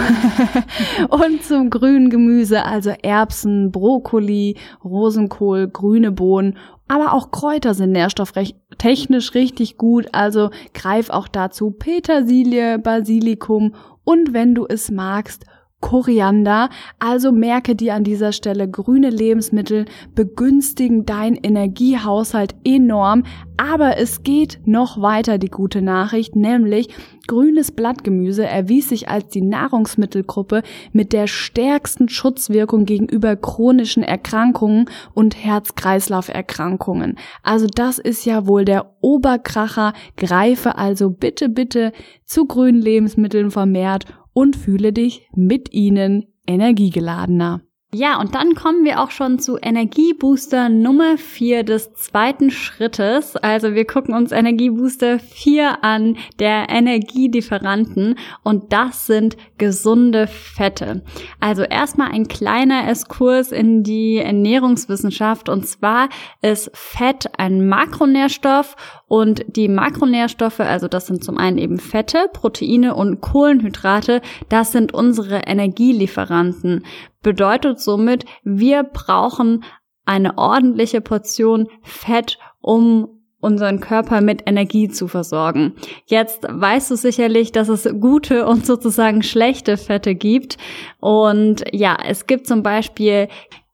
Und 1.08 1.44
zum 1.44 1.70
grünen 1.70 2.10
Gemüse, 2.10 2.64
also 2.64 2.90
Erbsen, 3.02 3.70
Brokkoli, 3.70 4.56
Rosenkohl, 4.84 5.68
grüne 5.68 6.12
Bohnen 6.12 6.56
aber 6.88 7.14
auch 7.14 7.30
Kräuter 7.30 7.72
sind 7.72 7.92
nährstofftechnisch 7.92 9.32
richtig 9.32 9.78
gut, 9.78 10.08
also 10.12 10.50
greif 10.74 11.08
auch 11.08 11.26
dazu 11.26 11.70
Petersilie, 11.70 12.78
Basilikum 12.78 13.74
und 14.04 14.34
wenn 14.34 14.54
du 14.54 14.66
es 14.66 14.90
magst, 14.90 15.46
Koriander. 15.82 16.70
Also 16.98 17.32
merke 17.32 17.76
dir 17.76 17.94
an 17.94 18.04
dieser 18.04 18.32
Stelle, 18.32 18.70
grüne 18.70 19.10
Lebensmittel 19.10 19.84
begünstigen 20.14 21.04
deinen 21.04 21.36
Energiehaushalt 21.36 22.54
enorm. 22.64 23.24
Aber 23.58 23.98
es 23.98 24.22
geht 24.22 24.60
noch 24.64 25.02
weiter, 25.02 25.36
die 25.36 25.50
gute 25.50 25.82
Nachricht, 25.82 26.34
nämlich 26.34 26.88
grünes 27.26 27.70
Blattgemüse 27.70 28.46
erwies 28.46 28.88
sich 28.88 29.08
als 29.08 29.28
die 29.28 29.42
Nahrungsmittelgruppe 29.42 30.62
mit 30.92 31.12
der 31.12 31.26
stärksten 31.26 32.08
Schutzwirkung 32.08 32.86
gegenüber 32.86 33.36
chronischen 33.36 34.02
Erkrankungen 34.02 34.86
und 35.14 35.36
Herz-Kreislauf-Erkrankungen. 35.36 37.18
Also 37.42 37.66
das 37.72 37.98
ist 37.98 38.24
ja 38.24 38.46
wohl 38.46 38.64
der 38.64 38.96
Oberkracher. 39.00 39.92
Greife 40.16 40.78
also 40.78 41.10
bitte, 41.10 41.48
bitte 41.48 41.92
zu 42.24 42.46
grünen 42.46 42.80
Lebensmitteln 42.80 43.50
vermehrt 43.50 44.06
und 44.32 44.56
fühle 44.56 44.92
dich 44.92 45.28
mit 45.34 45.72
ihnen 45.72 46.26
energiegeladener. 46.46 47.62
Ja, 47.94 48.18
und 48.18 48.34
dann 48.34 48.54
kommen 48.54 48.86
wir 48.86 49.02
auch 49.02 49.10
schon 49.10 49.38
zu 49.38 49.58
Energiebooster 49.58 50.70
Nummer 50.70 51.18
4 51.18 51.62
des 51.62 51.92
zweiten 51.92 52.50
Schrittes. 52.50 53.36
Also 53.36 53.74
wir 53.74 53.84
gucken 53.84 54.14
uns 54.14 54.32
Energiebooster 54.32 55.18
4 55.18 55.84
an, 55.84 56.16
der 56.38 56.70
Energiedifferanten. 56.70 58.18
Und 58.42 58.72
das 58.72 59.06
sind 59.06 59.36
gesunde 59.58 60.26
Fette. 60.26 61.04
Also 61.38 61.64
erstmal 61.64 62.12
ein 62.12 62.28
kleiner 62.28 62.88
Eskurs 62.88 63.52
in 63.52 63.82
die 63.82 64.16
Ernährungswissenschaft. 64.16 65.50
Und 65.50 65.66
zwar 65.66 66.08
ist 66.40 66.70
Fett 66.72 67.28
ein 67.36 67.68
Makronährstoff 67.68 68.74
und 69.12 69.44
die 69.46 69.68
Makronährstoffe, 69.68 70.60
also 70.60 70.88
das 70.88 71.06
sind 71.06 71.22
zum 71.22 71.36
einen 71.36 71.58
eben 71.58 71.78
Fette, 71.78 72.30
Proteine 72.32 72.94
und 72.94 73.20
Kohlenhydrate, 73.20 74.22
das 74.48 74.72
sind 74.72 74.94
unsere 74.94 75.42
Energielieferanten. 75.46 76.86
Bedeutet 77.22 77.78
somit, 77.78 78.24
wir 78.42 78.84
brauchen 78.84 79.64
eine 80.06 80.38
ordentliche 80.38 81.02
Portion 81.02 81.68
Fett, 81.82 82.38
um 82.62 83.20
unseren 83.38 83.80
Körper 83.80 84.22
mit 84.22 84.44
Energie 84.46 84.88
zu 84.88 85.08
versorgen. 85.08 85.74
Jetzt 86.06 86.46
weißt 86.48 86.90
du 86.90 86.96
sicherlich, 86.96 87.52
dass 87.52 87.68
es 87.68 87.86
gute 88.00 88.46
und 88.46 88.64
sozusagen 88.64 89.22
schlechte 89.22 89.76
Fette 89.76 90.14
gibt. 90.14 90.56
Und 91.00 91.64
ja, 91.70 91.98
es 92.02 92.26
gibt 92.26 92.46
zum 92.46 92.62
Beispiel 92.62 93.28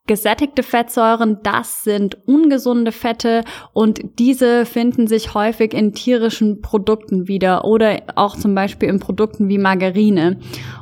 Gesättigte 0.08 0.62
Fettsäuren, 0.62 1.38
das 1.42 1.84
sind 1.84 2.18
ungesunde 2.26 2.92
Fette 2.92 3.44
und 3.72 4.00
diese 4.18 4.64
finden 4.64 5.06
sich 5.06 5.34
häufig 5.34 5.74
in 5.74 5.92
tierischen 5.92 6.62
Produkten 6.62 7.28
wieder 7.28 7.64
oder 7.64 8.00
auch 8.16 8.34
zum 8.34 8.54
Beispiel 8.54 8.88
in 8.88 8.98
Produkten 8.98 9.48
wie 9.48 9.58
Margarine. 9.58 10.38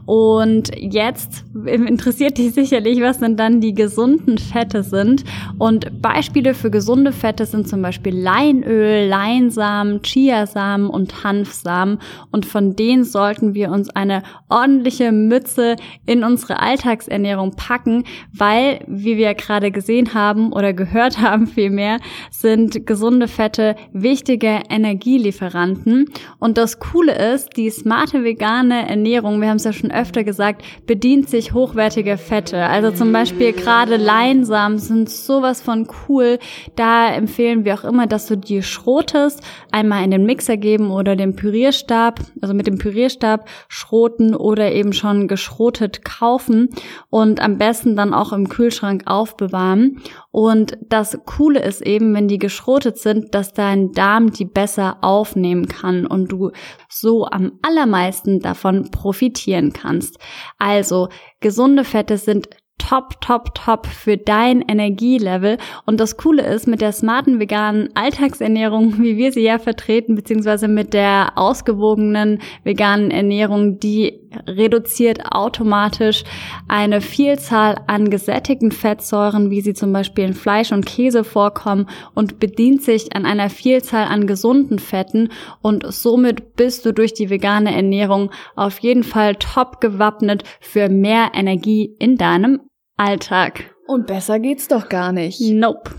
Und 0.06 0.70
jetzt 0.78 1.44
interessiert 1.66 2.38
dich 2.38 2.54
sicherlich, 2.54 3.00
was 3.00 3.18
denn 3.18 3.36
dann 3.36 3.60
die 3.60 3.74
gesunden 3.74 4.38
Fette 4.38 4.84
sind. 4.84 5.24
Und 5.58 6.00
Beispiele 6.00 6.54
für 6.54 6.70
gesunde 6.70 7.10
Fette 7.10 7.44
sind 7.44 7.68
zum 7.68 7.82
Beispiel 7.82 8.16
Leinöl, 8.16 9.08
Leinsamen, 9.08 10.02
Chiasamen 10.02 10.88
und 10.88 11.24
Hanfsamen. 11.24 11.98
Und 12.30 12.46
von 12.46 12.76
denen 12.76 13.02
sollten 13.02 13.54
wir 13.54 13.70
uns 13.72 13.90
eine 13.90 14.22
ordentliche 14.48 15.10
Mütze 15.10 15.74
in 16.06 16.22
unsere 16.22 16.60
Alltagsernährung 16.60 17.56
packen, 17.56 18.04
weil, 18.32 18.84
wie 18.86 19.15
wie 19.16 19.22
wir 19.22 19.34
gerade 19.34 19.70
gesehen 19.70 20.14
haben 20.14 20.52
oder 20.52 20.72
gehört 20.72 21.18
haben 21.20 21.46
vielmehr, 21.46 21.98
sind 22.30 22.86
gesunde 22.86 23.28
Fette 23.28 23.76
wichtige 23.92 24.60
Energielieferanten. 24.68 26.06
Und 26.38 26.58
das 26.58 26.78
Coole 26.78 27.14
ist, 27.34 27.56
die 27.56 27.70
smarte 27.70 28.24
vegane 28.24 28.88
Ernährung, 28.88 29.40
wir 29.40 29.48
haben 29.48 29.56
es 29.56 29.64
ja 29.64 29.72
schon 29.72 29.90
öfter 29.90 30.24
gesagt, 30.24 30.62
bedient 30.86 31.28
sich 31.28 31.54
hochwertiger 31.54 32.18
Fette. 32.18 32.64
Also 32.64 32.90
zum 32.90 33.12
Beispiel 33.12 33.52
gerade 33.52 33.96
Leinsamen 33.96 34.78
sind 34.78 35.08
sowas 35.08 35.62
von 35.62 35.88
cool. 36.08 36.38
Da 36.76 37.12
empfehlen 37.12 37.64
wir 37.64 37.74
auch 37.74 37.84
immer, 37.84 38.06
dass 38.06 38.26
du 38.26 38.36
die 38.36 38.62
schrotest, 38.62 39.42
einmal 39.72 40.04
in 40.04 40.10
den 40.10 40.26
Mixer 40.26 40.56
geben 40.56 40.90
oder 40.90 41.16
den 41.16 41.36
Pürierstab, 41.36 42.20
also 42.40 42.54
mit 42.54 42.66
dem 42.66 42.78
Pürierstab 42.78 43.48
schroten 43.68 44.34
oder 44.34 44.72
eben 44.72 44.92
schon 44.92 45.28
geschrotet 45.28 46.04
kaufen 46.04 46.68
und 47.10 47.40
am 47.40 47.58
besten 47.58 47.96
dann 47.96 48.12
auch 48.14 48.32
im 48.32 48.48
Kühlschrank 48.48 49.02
aufbewahren. 49.06 50.02
Und 50.30 50.78
das 50.88 51.18
Coole 51.24 51.62
ist 51.62 51.82
eben, 51.82 52.14
wenn 52.14 52.28
die 52.28 52.38
geschrotet 52.38 52.98
sind, 52.98 53.34
dass 53.34 53.52
dein 53.52 53.92
Darm 53.92 54.30
die 54.30 54.44
besser 54.44 54.98
aufnehmen 55.02 55.66
kann 55.66 56.06
und 56.06 56.32
du 56.32 56.50
so 56.88 57.26
am 57.26 57.58
allermeisten 57.62 58.40
davon 58.40 58.90
profitieren 58.90 59.72
kannst. 59.72 60.18
Also 60.58 61.08
gesunde 61.40 61.84
Fette 61.84 62.18
sind 62.18 62.48
top, 62.78 63.20
top, 63.20 63.54
top 63.54 63.86
für 63.86 64.16
dein 64.16 64.60
Energielevel. 64.62 65.58
Und 65.86 65.98
das 65.98 66.16
Coole 66.16 66.46
ist, 66.46 66.66
mit 66.68 66.80
der 66.80 66.92
smarten 66.92 67.40
veganen 67.40 67.88
Alltagsernährung, 67.94 68.98
wie 69.02 69.16
wir 69.16 69.32
sie 69.32 69.42
ja 69.42 69.58
vertreten, 69.58 70.14
beziehungsweise 70.14 70.68
mit 70.68 70.94
der 70.94 71.32
ausgewogenen 71.36 72.40
veganen 72.64 73.10
Ernährung, 73.10 73.80
die 73.80 74.20
reduziert 74.46 75.20
automatisch 75.32 76.24
eine 76.68 77.00
Vielzahl 77.00 77.80
an 77.86 78.10
gesättigten 78.10 78.70
Fettsäuren, 78.70 79.50
wie 79.50 79.60
sie 79.60 79.74
zum 79.74 79.92
Beispiel 79.92 80.24
in 80.24 80.34
Fleisch 80.34 80.72
und 80.72 80.86
Käse 80.86 81.24
vorkommen 81.24 81.88
und 82.14 82.38
bedient 82.38 82.82
sich 82.82 83.14
an 83.16 83.24
einer 83.24 83.50
Vielzahl 83.50 84.06
an 84.06 84.26
gesunden 84.26 84.78
Fetten 84.78 85.30
und 85.62 85.86
somit 85.88 86.56
bist 86.56 86.84
du 86.84 86.92
durch 86.92 87.14
die 87.14 87.30
vegane 87.30 87.74
Ernährung 87.74 88.30
auf 88.54 88.78
jeden 88.80 89.04
Fall 89.04 89.36
top 89.36 89.80
gewappnet 89.80 90.44
für 90.60 90.88
mehr 90.88 91.30
Energie 91.34 91.94
in 91.98 92.16
deinem 92.16 92.60
Alltag. 92.96 93.74
Und 93.86 94.06
besser 94.06 94.38
geht's 94.38 94.68
doch 94.68 94.88
gar 94.88 95.12
nicht. 95.12 95.40
Nope. 95.40 95.90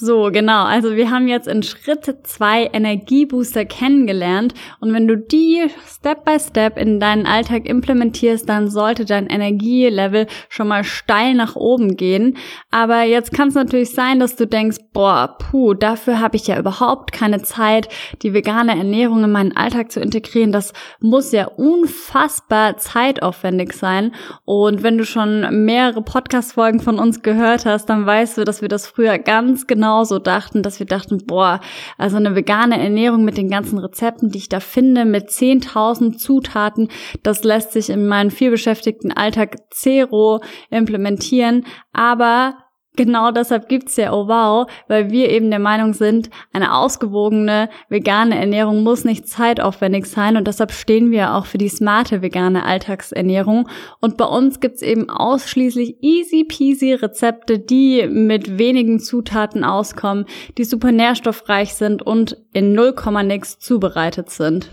So, 0.00 0.30
genau. 0.30 0.62
Also 0.64 0.94
wir 0.94 1.10
haben 1.10 1.26
jetzt 1.26 1.48
in 1.48 1.64
Schritt 1.64 2.08
zwei 2.22 2.70
Energiebooster 2.72 3.64
kennengelernt. 3.64 4.54
Und 4.78 4.92
wenn 4.92 5.08
du 5.08 5.16
die 5.16 5.66
Step 5.88 6.24
by 6.24 6.38
Step 6.38 6.78
in 6.78 7.00
deinen 7.00 7.26
Alltag 7.26 7.68
implementierst, 7.68 8.48
dann 8.48 8.70
sollte 8.70 9.04
dein 9.04 9.26
Energielevel 9.26 10.28
schon 10.48 10.68
mal 10.68 10.84
steil 10.84 11.34
nach 11.34 11.56
oben 11.56 11.96
gehen. 11.96 12.36
Aber 12.70 13.02
jetzt 13.02 13.32
kann 13.32 13.48
es 13.48 13.56
natürlich 13.56 13.90
sein, 13.90 14.20
dass 14.20 14.36
du 14.36 14.46
denkst, 14.46 14.78
boah, 14.92 15.36
puh, 15.36 15.74
dafür 15.74 16.20
habe 16.20 16.36
ich 16.36 16.46
ja 16.46 16.60
überhaupt 16.60 17.10
keine 17.10 17.42
Zeit, 17.42 17.88
die 18.22 18.32
vegane 18.32 18.78
Ernährung 18.78 19.24
in 19.24 19.32
meinen 19.32 19.56
Alltag 19.56 19.90
zu 19.90 19.98
integrieren. 19.98 20.52
Das 20.52 20.74
muss 21.00 21.32
ja 21.32 21.46
unfassbar 21.46 22.76
zeitaufwendig 22.76 23.72
sein. 23.72 24.12
Und 24.44 24.84
wenn 24.84 24.96
du 24.96 25.04
schon 25.04 25.64
mehrere 25.64 26.02
Podcast-Folgen 26.02 26.78
von 26.78 27.00
uns 27.00 27.22
gehört 27.22 27.66
hast, 27.66 27.86
dann 27.86 28.06
weißt 28.06 28.38
du, 28.38 28.44
dass 28.44 28.62
wir 28.62 28.68
das 28.68 28.86
früher 28.86 29.18
ganz 29.18 29.66
genau 29.66 29.87
genauso 29.88 30.18
dachten, 30.18 30.62
dass 30.62 30.78
wir 30.80 30.86
dachten, 30.86 31.24
boah, 31.26 31.60
also 31.96 32.18
eine 32.18 32.34
vegane 32.34 32.78
Ernährung 32.78 33.24
mit 33.24 33.38
den 33.38 33.48
ganzen 33.48 33.78
Rezepten, 33.78 34.28
die 34.30 34.38
ich 34.38 34.50
da 34.50 34.60
finde, 34.60 35.06
mit 35.06 35.30
10.000 35.30 36.18
Zutaten, 36.18 36.88
das 37.22 37.42
lässt 37.42 37.72
sich 37.72 37.88
in 37.88 38.06
meinen 38.06 38.30
vielbeschäftigten 38.30 39.12
Alltag 39.12 39.56
zero 39.70 40.40
implementieren. 40.68 41.64
Aber 41.94 42.58
genau 42.98 43.30
deshalb 43.30 43.70
gibt's 43.70 43.96
ja 43.96 44.12
Oh 44.12 44.28
Wow, 44.28 44.70
weil 44.88 45.10
wir 45.10 45.30
eben 45.30 45.48
der 45.48 45.58
Meinung 45.58 45.94
sind, 45.94 46.28
eine 46.52 46.74
ausgewogene 46.74 47.70
vegane 47.88 48.38
Ernährung 48.38 48.82
muss 48.82 49.04
nicht 49.04 49.26
zeitaufwendig 49.26 50.04
sein 50.04 50.36
und 50.36 50.46
deshalb 50.46 50.72
stehen 50.72 51.10
wir 51.10 51.34
auch 51.34 51.46
für 51.46 51.56
die 51.56 51.70
smarte 51.70 52.20
vegane 52.20 52.66
Alltagsernährung. 52.66 53.68
Und 54.00 54.18
bei 54.18 54.26
uns 54.26 54.60
gibt's 54.60 54.82
eben 54.82 55.08
ausschließlich 55.08 56.02
easy 56.02 56.44
peasy 56.44 56.92
Rezepte, 56.92 57.58
die 57.58 58.06
mit 58.06 58.58
wenigen 58.58 59.00
Zutaten 59.00 59.64
auskommen, 59.64 60.26
die 60.58 60.64
super 60.64 60.92
nährstoffreich 60.92 61.74
sind 61.74 62.02
und 62.02 62.36
in 62.52 62.74
0, 62.74 62.94
nix 63.22 63.58
zubereitet 63.58 64.30
sind. 64.30 64.70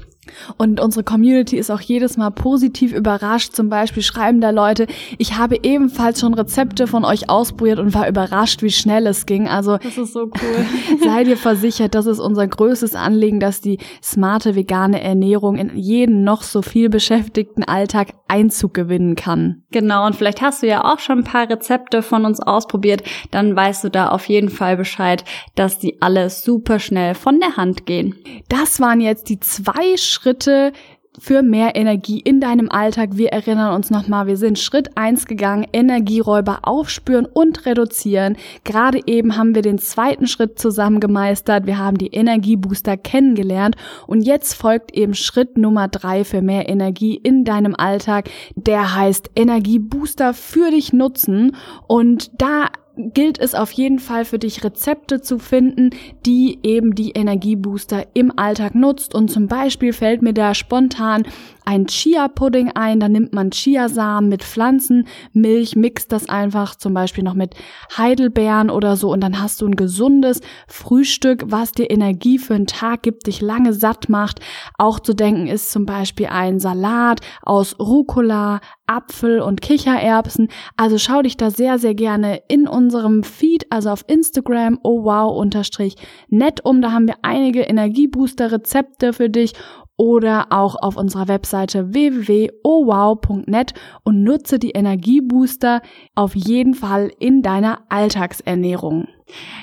Und 0.58 0.80
unsere 0.80 1.04
Community 1.04 1.58
ist 1.58 1.72
auch 1.72 1.82
jedes 1.82 2.18
Mal 2.18 2.32
positiv 2.32 2.94
überrascht. 2.94 3.54
Zum 3.54 3.70
Beispiel 3.70 4.04
schreiben 4.04 4.42
da 4.42 4.50
Leute, 4.50 4.88
ich 5.18 5.38
habe 5.38 5.58
ebenfalls 5.64 6.20
schon 6.20 6.34
Rezepte 6.34 6.88
von 6.88 7.06
euch 7.06 7.30
ausprobiert 7.30 7.80
und 7.80 7.94
war 7.94 8.08
überrascht, 8.08 8.62
wie 8.62 8.72
schnell 8.72 9.08
es 9.08 9.26
ging. 9.26 9.48
Also 9.48 9.78
das 9.78 9.98
ist 9.98 10.14
so 10.14 10.24
cool. 10.24 10.66
sei 11.04 11.24
dir 11.24 11.38
versichert, 11.38 11.96
das 11.96 12.06
ist 12.06 12.20
unser 12.20 12.48
größtes 12.48 12.96
Anliegen, 12.96 13.40
dass 13.40 13.62
die 13.62 13.80
smarte 14.04 14.56
vegane 14.56 15.02
Ernährung 15.02 15.56
in 15.58 15.76
jeden 15.76 16.24
noch 16.24 16.44
so 16.44 16.62
viel 16.62 16.90
beschäftigten 16.90 17.64
Alltag 17.64 18.14
Einzug 18.28 18.74
gewinnen 18.74 19.16
kann. 19.16 19.64
Genau. 19.72 20.06
Und 20.06 20.16
vielleicht 20.16 20.42
hast 20.42 20.64
du 20.64 20.68
ja 20.68 20.84
auch 20.84 21.00
schon 21.00 21.20
ein 21.20 21.24
paar 21.24 21.50
Rezepte 21.50 22.02
von 22.02 22.26
uns 22.26 22.40
ausprobiert. 22.40 23.04
Dann 23.32 23.56
weißt 23.56 23.84
du 23.84 23.90
da 23.90 24.10
auf 24.10 24.28
jeden 24.28 24.50
Fall 24.50 24.78
Bescheid, 24.78 25.24
dass 25.56 25.80
die 25.80 26.02
alle 26.02 26.30
super 26.30 26.80
schnell 26.80 27.14
von 27.14 27.40
der 27.40 27.58
Hand 27.58 27.86
gehen. 27.86 28.16
Das 28.50 28.80
waren 28.80 29.00
jetzt 29.00 29.30
die 29.30 29.40
zwei 29.40 29.98
Schritte 30.16 30.72
für 31.20 31.42
mehr 31.42 31.76
Energie 31.76 32.20
in 32.20 32.40
deinem 32.40 32.70
Alltag. 32.70 33.12
Wir 33.14 33.30
erinnern 33.30 33.74
uns 33.74 33.90
nochmal, 33.90 34.28
wir 34.28 34.38
sind 34.38 34.60
Schritt 34.60 34.98
eins 34.98 35.26
gegangen, 35.26 35.66
Energieräuber 35.72 36.60
aufspüren 36.64 37.26
und 37.26 37.66
reduzieren. 37.66 38.38
Gerade 38.64 39.00
eben 39.06 39.38
haben 39.38 39.56
wir 39.56 39.62
den 39.62 39.78
zweiten 39.78 40.28
Schritt 40.28 40.60
zusammen 40.60 41.00
gemeistert. 41.00 41.66
Wir 41.66 41.78
haben 41.78 41.98
die 41.98 42.08
Energiebooster 42.14 42.98
kennengelernt 42.98 43.76
und 44.08 44.22
jetzt 44.22 44.54
folgt 44.54 44.94
eben 44.94 45.14
Schritt 45.14 45.58
Nummer 45.58 45.88
drei 45.88 46.24
für 46.24 46.42
mehr 46.42 46.70
Energie 46.70 47.16
in 47.16 47.46
deinem 47.46 47.76
Alltag. 47.76 48.30
Der 48.56 48.96
heißt 48.96 49.32
Energiebooster 49.36 50.34
für 50.34 50.72
dich 50.72 50.94
nutzen 50.94 51.56
und 51.88 52.32
da 52.42 52.68
gilt 52.98 53.40
es 53.40 53.56
auf 53.56 53.72
jeden 53.72 54.00
Fall 54.00 54.26
für 54.26 54.40
dich 54.40 54.64
Rezepte 54.64 55.22
zu 55.22 55.40
finden, 55.40 55.92
die 56.26 56.60
eben 56.64 56.96
die 56.96 57.12
Energiebooster 57.12 58.06
im 58.14 58.38
Alltag 58.38 58.76
nutzt. 58.76 59.14
Und 59.14 59.30
zum 59.30 59.48
Beispiel 59.48 59.94
fällt 59.94 60.22
mir 60.22 60.34
da 60.34 60.54
spontan 60.54 61.26
ein 61.66 61.88
Chia-Pudding 61.88 62.72
ein. 62.72 63.00
Da 63.00 63.10
nimmt 63.10 63.34
man 63.34 63.52
Chiasamen 63.52 64.30
mit 64.30 64.44
Pflanzenmilch, 64.44 65.76
mixt 65.76 66.12
das 66.12 66.30
einfach 66.30 66.76
zum 66.76 66.94
Beispiel 66.94 67.24
noch 67.24 67.34
mit 67.34 67.56
Heidelbeeren 67.98 68.70
oder 68.70 68.96
so 68.96 69.12
und 69.12 69.22
dann 69.22 69.42
hast 69.42 69.62
du 69.62 69.68
ein 69.68 69.76
gesundes 69.76 70.42
Frühstück, 70.68 71.44
was 71.48 71.72
dir 71.72 71.90
Energie 71.90 72.38
für 72.38 72.56
einen 72.56 72.68
Tag 72.68 73.04
gibt, 73.04 73.28
dich 73.28 73.42
lange 73.42 73.74
satt 73.74 74.10
macht. 74.10 74.40
Auch 74.78 75.00
zu 75.00 75.14
denken 75.14 75.48
ist 75.48 75.72
zum 75.72 75.86
Beispiel 75.86 76.28
ein 76.28 76.60
Salat 76.60 77.22
aus 77.42 77.80
Rucola, 77.80 78.62
Apfel 78.88 79.42
und 79.42 79.62
Kichererbsen. 79.62 80.50
Also 80.78 80.98
schau 80.98 81.22
dich 81.22 81.38
da 81.38 81.50
sehr, 81.50 81.80
sehr 81.80 81.96
gerne 81.96 82.42
in 82.48 82.68
unserem 82.68 83.24
Feed, 83.24 83.72
also 83.72 83.90
auf 83.90 84.04
Instagram, 84.08 84.80
oh 84.84 85.04
wow, 85.04 85.36
unterstrich 85.36 85.96
nett 86.30 86.64
um. 86.64 86.82
Da 86.82 86.92
haben 86.92 87.08
wir 87.08 87.16
einige 87.22 87.62
Energiebooster-Rezepte 87.62 89.14
für 89.14 89.30
dich 89.30 89.54
oder 89.98 90.48
auch 90.50 90.76
auf 90.76 90.98
unserer 90.98 91.28
Webseite 91.28 91.94
www.owow.net 91.94 93.74
und 94.04 94.24
nutze 94.24 94.60
die 94.60 94.72
Energiebooster 94.72 95.82
auf 96.16 96.36
jeden 96.36 96.74
Fall 96.74 97.12
in 97.20 97.42
deiner 97.42 97.80
Alltagsernährung. 97.90 99.08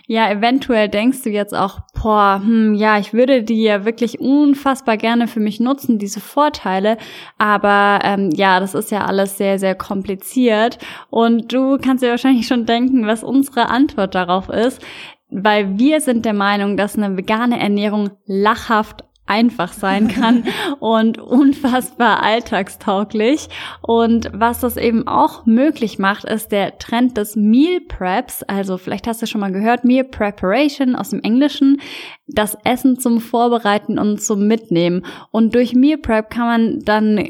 Ja, 0.09 0.29
eventuell 0.31 0.89
denkst 0.89 1.23
du 1.23 1.31
jetzt 1.31 1.55
auch, 1.55 1.81
boah, 1.95 2.41
hm, 2.43 2.75
ja, 2.75 2.99
ich 2.99 3.13
würde 3.13 3.45
die 3.45 3.63
ja 3.63 3.85
wirklich 3.85 4.19
unfassbar 4.21 4.97
gerne 4.97 5.29
für 5.29 5.39
mich 5.39 5.61
nutzen, 5.61 5.99
diese 5.99 6.21
Vorteile. 6.21 6.97
Aber 7.39 8.01
ähm, 8.03 8.31
ja, 8.35 8.59
das 8.59 8.75
ist 8.75 8.91
ja 8.91 9.05
alles 9.05 9.39
sehr, 9.39 9.59
sehr 9.59 9.75
kompliziert. 9.75 10.79
Und 11.11 11.53
du 11.53 11.79
kannst 11.79 12.03
dir 12.03 12.11
wahrscheinlich 12.11 12.47
schon 12.47 12.67
denken, 12.67 13.07
was 13.07 13.23
unsere 13.23 13.69
Antwort 13.69 14.15
darauf 14.15 14.49
ist. 14.49 14.83
Weil 15.31 15.79
wir 15.79 16.01
sind 16.01 16.25
der 16.25 16.35
Meinung, 16.35 16.77
dass 16.77 16.99
eine 16.99 17.17
vegane 17.17 17.59
Ernährung 17.59 18.11
lachhaft 18.27 19.05
einfach 19.33 19.73
sein 19.73 20.09
kann 20.09 20.45
und 20.79 21.19
unfassbar 21.19 22.23
alltagstauglich. 22.23 23.49
Und 23.81 24.31
was 24.35 24.61
das 24.61 24.77
eben 24.77 25.09
auch 25.09 25.47
möglich 25.47 25.99
macht, 25.99 26.25
ist 26.25 26.53
der 26.53 26.79
Trend 26.79 27.17
des 27.17 27.35
Meal 27.35 27.81
Preps. 27.81 28.43
Also 28.43 28.77
vielleicht 28.77 29.07
hast 29.07 29.23
du 29.23 29.27
schon 29.27 29.41
mal 29.41 29.53
gehört, 29.53 29.85
Meal 29.85 30.05
Preparation 30.05 30.95
aus 30.95 31.11
dem 31.11 31.21
Englischen. 31.21 31.81
Das 32.27 32.59
Essen 32.65 32.99
zum 32.99 33.21
Vorbereiten 33.21 33.99
und 33.99 34.23
zum 34.23 34.47
Mitnehmen. 34.47 35.07
Und 35.31 35.55
durch 35.55 35.75
Meal 35.75 35.99
Prep 35.99 36.29
kann 36.29 36.47
man 36.47 36.81
dann 36.85 37.27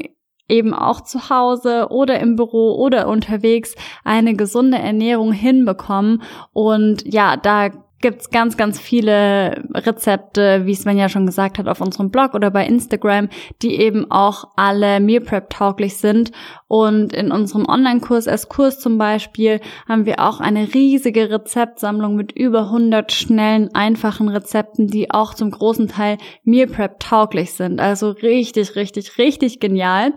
eben 0.49 0.73
auch 0.73 1.01
zu 1.01 1.29
Hause 1.29 1.87
oder 1.89 2.19
im 2.19 2.35
Büro 2.35 2.75
oder 2.75 3.07
unterwegs 3.07 3.75
eine 4.03 4.35
gesunde 4.35 4.77
Ernährung 4.77 5.31
hinbekommen. 5.31 6.21
Und 6.51 7.03
ja, 7.05 7.37
da 7.37 7.69
gibt's 8.03 8.29
ganz, 8.29 8.57
ganz 8.57 8.79
viele 8.81 9.63
Rezepte, 9.73 10.65
wie 10.65 10.75
Sven 10.75 10.97
ja 10.97 11.07
schon 11.07 11.25
gesagt 11.25 11.57
hat, 11.57 11.69
auf 11.69 11.79
unserem 11.79 12.11
Blog 12.11 12.33
oder 12.35 12.51
bei 12.51 12.67
Instagram, 12.67 13.29
die 13.61 13.79
eben 13.79 14.11
auch 14.11 14.49
alle 14.57 14.99
Meal 14.99 15.21
Prep 15.21 15.49
tauglich 15.49 15.95
sind. 15.95 16.33
Und 16.67 17.13
in 17.13 17.31
unserem 17.31 17.65
Online-Kurs 17.65 18.27
als 18.27 18.49
Kurs 18.49 18.79
zum 18.79 18.97
Beispiel 18.97 19.61
haben 19.87 20.05
wir 20.05 20.19
auch 20.19 20.41
eine 20.41 20.73
riesige 20.73 21.29
Rezeptsammlung 21.29 22.15
mit 22.15 22.33
über 22.33 22.63
100 22.65 23.11
schnellen, 23.13 23.73
einfachen 23.73 24.27
Rezepten, 24.27 24.87
die 24.87 25.09
auch 25.09 25.33
zum 25.33 25.49
großen 25.49 25.87
Teil 25.87 26.17
Meal 26.43 26.67
Prep 26.67 26.99
tauglich 26.99 27.53
sind. 27.53 27.79
Also 27.79 28.09
richtig, 28.09 28.75
richtig, 28.75 29.17
richtig 29.17 29.61
genial. 29.61 30.11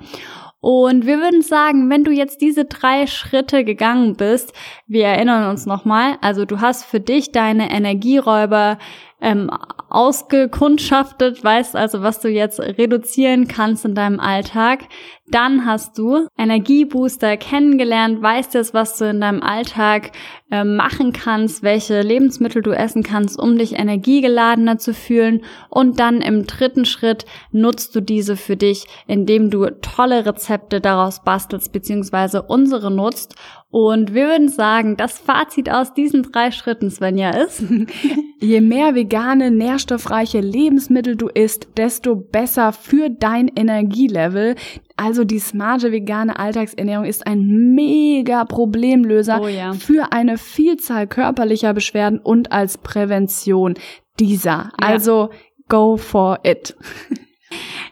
Und 0.66 1.06
wir 1.06 1.20
würden 1.20 1.42
sagen, 1.42 1.88
wenn 1.90 2.02
du 2.02 2.10
jetzt 2.10 2.40
diese 2.40 2.64
drei 2.64 3.06
Schritte 3.06 3.62
gegangen 3.62 4.16
bist, 4.16 4.52
wir 4.88 5.04
erinnern 5.04 5.48
uns 5.48 5.64
nochmal, 5.64 6.18
also 6.22 6.44
du 6.44 6.60
hast 6.60 6.84
für 6.84 6.98
dich 6.98 7.30
deine 7.30 7.70
Energieräuber 7.70 8.76
ähm, 9.20 9.50
ausgekundschaftet, 9.88 11.42
weißt 11.42 11.74
also, 11.74 12.02
was 12.02 12.20
du 12.20 12.28
jetzt 12.28 12.60
reduzieren 12.60 13.48
kannst 13.48 13.84
in 13.84 13.94
deinem 13.94 14.20
Alltag. 14.20 14.80
Dann 15.28 15.64
hast 15.64 15.98
du 15.98 16.28
Energiebooster 16.38 17.36
kennengelernt, 17.36 18.22
weißt 18.22 18.54
jetzt, 18.54 18.74
was 18.74 18.98
du 18.98 19.06
in 19.06 19.20
deinem 19.20 19.42
Alltag 19.42 20.12
äh, 20.50 20.62
machen 20.62 21.12
kannst, 21.12 21.62
welche 21.62 22.02
Lebensmittel 22.02 22.62
du 22.62 22.70
essen 22.70 23.02
kannst, 23.02 23.38
um 23.38 23.58
dich 23.58 23.78
energiegeladener 23.78 24.78
zu 24.78 24.94
fühlen. 24.94 25.42
Und 25.68 25.98
dann 25.98 26.20
im 26.20 26.46
dritten 26.46 26.84
Schritt 26.84 27.24
nutzt 27.50 27.96
du 27.96 28.00
diese 28.00 28.36
für 28.36 28.56
dich, 28.56 28.86
indem 29.06 29.50
du 29.50 29.66
tolle 29.80 30.26
Rezepte 30.26 30.80
daraus 30.80 31.24
bastelst, 31.24 31.72
beziehungsweise 31.72 32.42
unsere 32.42 32.90
nutzt 32.92 33.34
und 33.70 34.14
wir 34.14 34.28
würden 34.28 34.48
sagen, 34.48 34.96
das 34.96 35.18
Fazit 35.18 35.70
aus 35.70 35.92
diesen 35.92 36.22
drei 36.22 36.50
Schritten, 36.50 36.90
Svenja, 36.90 37.30
ist, 37.30 37.62
je 38.40 38.60
mehr 38.60 38.94
vegane, 38.94 39.50
nährstoffreiche 39.50 40.40
Lebensmittel 40.40 41.16
du 41.16 41.28
isst, 41.28 41.68
desto 41.76 42.14
besser 42.16 42.72
für 42.72 43.10
dein 43.10 43.48
Energielevel. 43.48 44.54
Also 44.96 45.24
die 45.24 45.40
smarte 45.40 45.90
vegane 45.90 46.38
Alltagsernährung 46.38 47.04
ist 47.04 47.26
ein 47.26 47.74
mega 47.74 48.44
Problemlöser 48.44 49.40
oh 49.42 49.48
ja. 49.48 49.72
für 49.72 50.12
eine 50.12 50.38
Vielzahl 50.38 51.06
körperlicher 51.06 51.74
Beschwerden 51.74 52.18
und 52.18 52.52
als 52.52 52.78
Prävention 52.78 53.74
dieser. 54.20 54.50
Ja. 54.50 54.72
Also 54.78 55.30
go 55.68 55.96
for 55.96 56.38
it. 56.44 56.76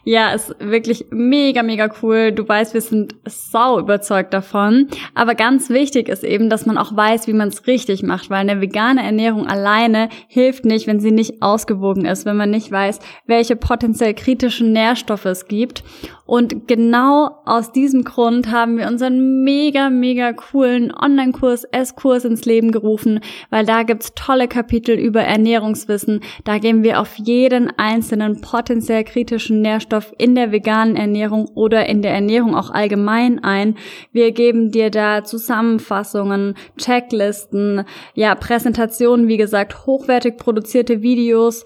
Ja, 0.04 0.32
ist 0.32 0.54
wirklich 0.58 1.06
mega, 1.10 1.62
mega 1.62 1.88
cool. 2.02 2.32
Du 2.32 2.46
weißt, 2.46 2.74
wir 2.74 2.80
sind 2.80 3.14
sau 3.26 3.78
überzeugt 3.78 4.34
davon. 4.34 4.88
Aber 5.14 5.34
ganz 5.34 5.70
wichtig 5.70 6.08
ist 6.08 6.24
eben, 6.24 6.50
dass 6.50 6.66
man 6.66 6.78
auch 6.78 6.94
weiß, 6.94 7.26
wie 7.26 7.32
man 7.32 7.48
es 7.48 7.66
richtig 7.66 8.02
macht, 8.02 8.30
weil 8.30 8.40
eine 8.40 8.60
vegane 8.60 9.02
Ernährung 9.02 9.46
alleine 9.46 10.08
hilft 10.28 10.64
nicht, 10.64 10.86
wenn 10.86 11.00
sie 11.00 11.10
nicht 11.10 11.42
ausgewogen 11.42 12.04
ist, 12.04 12.26
wenn 12.26 12.36
man 12.36 12.50
nicht 12.50 12.70
weiß, 12.70 12.98
welche 13.26 13.56
potenziell 13.56 14.14
kritischen 14.14 14.72
Nährstoffe 14.72 15.24
es 15.24 15.46
gibt. 15.46 15.84
Und 16.26 16.68
genau 16.68 17.42
aus 17.44 17.72
diesem 17.72 18.02
Grund 18.02 18.50
haben 18.50 18.78
wir 18.78 18.88
unseren 18.88 19.44
mega, 19.44 19.90
mega 19.90 20.32
coolen 20.32 20.90
Online-Kurs, 20.94 21.64
S-Kurs 21.64 22.24
ins 22.24 22.46
Leben 22.46 22.72
gerufen, 22.72 23.20
weil 23.50 23.66
da 23.66 23.82
gibt's 23.82 24.12
tolle 24.14 24.48
Kapitel 24.48 24.96
über 24.96 25.20
Ernährungswissen. 25.22 26.20
Da 26.44 26.58
gehen 26.58 26.82
wir 26.82 27.00
auf 27.00 27.16
jeden 27.16 27.70
einzelnen 27.78 28.40
potenziell 28.40 29.04
kritischen 29.04 29.53
Nährstoff 29.60 30.12
in 30.18 30.34
der 30.34 30.52
veganen 30.52 30.96
Ernährung 30.96 31.46
oder 31.54 31.86
in 31.86 32.02
der 32.02 32.12
Ernährung 32.12 32.54
auch 32.54 32.70
allgemein 32.70 33.42
ein. 33.42 33.76
Wir 34.12 34.32
geben 34.32 34.70
dir 34.70 34.90
da 34.90 35.24
Zusammenfassungen, 35.24 36.54
Checklisten, 36.76 37.84
ja, 38.14 38.34
Präsentationen, 38.34 39.28
wie 39.28 39.36
gesagt, 39.36 39.86
hochwertig 39.86 40.36
produzierte 40.36 41.02
Videos, 41.02 41.64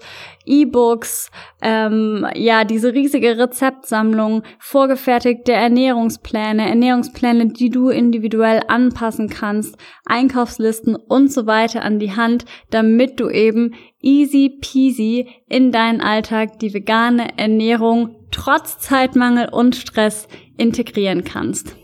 E-Books, 0.49 1.31
ähm, 1.61 2.25
ja, 2.35 2.63
diese 2.63 2.93
riesige 2.93 3.37
Rezeptsammlung, 3.37 4.43
vorgefertigte 4.59 5.53
Ernährungspläne, 5.53 6.67
Ernährungspläne, 6.67 7.47
die 7.47 7.69
du 7.69 7.89
individuell 7.89 8.61
anpassen 8.67 9.29
kannst, 9.29 9.77
Einkaufslisten 10.05 10.95
und 10.95 11.31
so 11.31 11.45
weiter 11.45 11.83
an 11.83 11.99
die 11.99 12.15
Hand, 12.15 12.45
damit 12.71 13.19
du 13.19 13.29
eben 13.29 13.75
easy 14.01 14.57
peasy 14.61 15.27
in 15.47 15.71
deinen 15.71 16.01
Alltag 16.01 16.59
die 16.59 16.73
vegane 16.73 17.37
Ernährung 17.37 18.15
trotz 18.31 18.79
Zeitmangel 18.79 19.49
und 19.49 19.75
Stress 19.75 20.27
integrieren 20.57 21.23
kannst. 21.23 21.75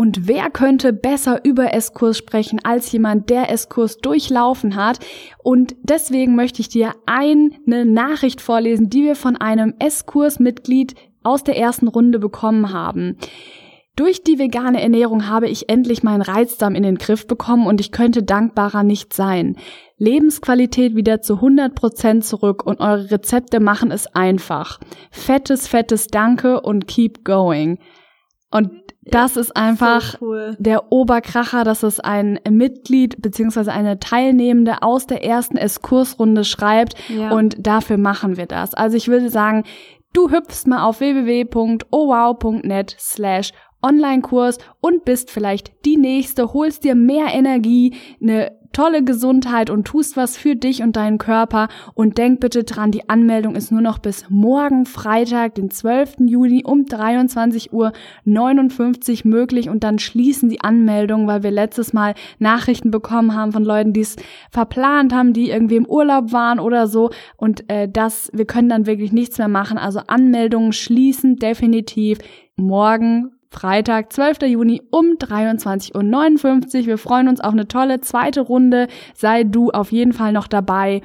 Und 0.00 0.26
wer 0.26 0.48
könnte 0.48 0.94
besser 0.94 1.44
über 1.44 1.74
S-Kurs 1.74 2.16
sprechen 2.16 2.58
als 2.64 2.90
jemand, 2.90 3.28
der 3.28 3.50
S-Kurs 3.50 3.98
durchlaufen 3.98 4.74
hat? 4.74 4.98
Und 5.42 5.76
deswegen 5.82 6.34
möchte 6.36 6.62
ich 6.62 6.70
dir 6.70 6.94
eine 7.04 7.84
Nachricht 7.84 8.40
vorlesen, 8.40 8.88
die 8.88 9.02
wir 9.02 9.14
von 9.14 9.36
einem 9.36 9.74
S-Kurs-Mitglied 9.78 10.94
aus 11.22 11.44
der 11.44 11.58
ersten 11.58 11.86
Runde 11.86 12.18
bekommen 12.18 12.72
haben. 12.72 13.18
Durch 13.94 14.24
die 14.24 14.38
vegane 14.38 14.80
Ernährung 14.80 15.28
habe 15.28 15.50
ich 15.50 15.68
endlich 15.68 16.02
meinen 16.02 16.22
Reizdarm 16.22 16.74
in 16.74 16.82
den 16.82 16.96
Griff 16.96 17.26
bekommen 17.26 17.66
und 17.66 17.78
ich 17.78 17.92
könnte 17.92 18.22
dankbarer 18.22 18.84
nicht 18.84 19.12
sein. 19.12 19.56
Lebensqualität 19.98 20.96
wieder 20.96 21.20
zu 21.20 21.34
100% 21.34 22.22
zurück 22.22 22.64
und 22.64 22.80
eure 22.80 23.10
Rezepte 23.10 23.60
machen 23.60 23.90
es 23.90 24.06
einfach. 24.06 24.80
Fettes, 25.10 25.68
fettes 25.68 26.06
Danke 26.06 26.62
und 26.62 26.86
keep 26.86 27.22
going. 27.22 27.78
Und 28.50 28.70
das 29.02 29.36
ist 29.36 29.56
einfach 29.56 30.18
so 30.18 30.26
cool. 30.26 30.56
der 30.58 30.92
Oberkracher, 30.92 31.64
dass 31.64 31.82
es 31.82 32.00
ein 32.00 32.38
Mitglied 32.48 33.22
beziehungsweise 33.22 33.72
eine 33.72 33.98
Teilnehmende 33.98 34.82
aus 34.82 35.06
der 35.06 35.24
ersten 35.24 35.56
S-Kursrunde 35.56 36.44
schreibt 36.44 36.94
ja. 37.08 37.30
und 37.30 37.56
dafür 37.66 37.96
machen 37.96 38.36
wir 38.36 38.46
das. 38.46 38.74
Also 38.74 38.96
ich 38.96 39.08
würde 39.08 39.30
sagen, 39.30 39.64
du 40.12 40.30
hüpfst 40.30 40.66
mal 40.66 40.84
auf 40.84 41.00
www.owow.net 41.00 42.94
slash 42.98 43.52
Online-Kurs 43.82 44.58
und 44.80 45.04
bist 45.04 45.30
vielleicht 45.30 45.84
die 45.84 45.96
nächste, 45.96 46.52
holst 46.52 46.84
dir 46.84 46.94
mehr 46.94 47.26
Energie, 47.32 47.94
eine 48.20 48.60
tolle 48.72 49.02
Gesundheit 49.02 49.68
und 49.68 49.86
tust 49.86 50.16
was 50.16 50.36
für 50.36 50.54
dich 50.54 50.82
und 50.82 50.96
deinen 50.96 51.18
Körper. 51.18 51.68
Und 51.94 52.18
denk 52.18 52.40
bitte 52.40 52.64
dran, 52.64 52.92
die 52.92 53.08
Anmeldung 53.08 53.56
ist 53.56 53.72
nur 53.72 53.80
noch 53.80 53.98
bis 53.98 54.28
morgen 54.28 54.86
Freitag, 54.86 55.56
den 55.56 55.70
12. 55.70 56.16
Juni 56.26 56.62
um 56.64 56.86
23 56.86 57.72
Uhr 57.72 57.92
59 58.24 59.24
möglich 59.24 59.68
und 59.68 59.82
dann 59.82 59.98
schließen 59.98 60.48
die 60.48 60.60
Anmeldungen, 60.60 61.26
weil 61.26 61.42
wir 61.42 61.50
letztes 61.50 61.92
Mal 61.92 62.14
Nachrichten 62.38 62.90
bekommen 62.90 63.34
haben 63.34 63.52
von 63.52 63.64
Leuten, 63.64 63.92
die 63.92 64.00
es 64.00 64.16
verplant 64.50 65.12
haben, 65.12 65.32
die 65.32 65.50
irgendwie 65.50 65.76
im 65.76 65.86
Urlaub 65.86 66.32
waren 66.32 66.60
oder 66.60 66.86
so. 66.86 67.10
Und 67.36 67.68
äh, 67.68 67.88
das, 67.88 68.30
wir 68.32 68.44
können 68.44 68.68
dann 68.68 68.86
wirklich 68.86 69.12
nichts 69.12 69.38
mehr 69.38 69.48
machen. 69.48 69.78
Also 69.78 70.00
Anmeldungen 70.06 70.72
schließen 70.72 71.36
definitiv 71.36 72.18
morgen 72.56 73.32
Freitag, 73.50 74.12
12. 74.12 74.42
Juni 74.42 74.80
um 74.90 75.16
23.59 75.18 75.94
Uhr. 76.80 76.86
Wir 76.86 76.98
freuen 76.98 77.28
uns 77.28 77.40
auf 77.40 77.52
eine 77.52 77.66
tolle 77.66 78.00
zweite 78.00 78.42
Runde. 78.42 78.86
Sei 79.14 79.42
du 79.42 79.70
auf 79.70 79.90
jeden 79.90 80.12
Fall 80.12 80.32
noch 80.32 80.46
dabei 80.46 81.02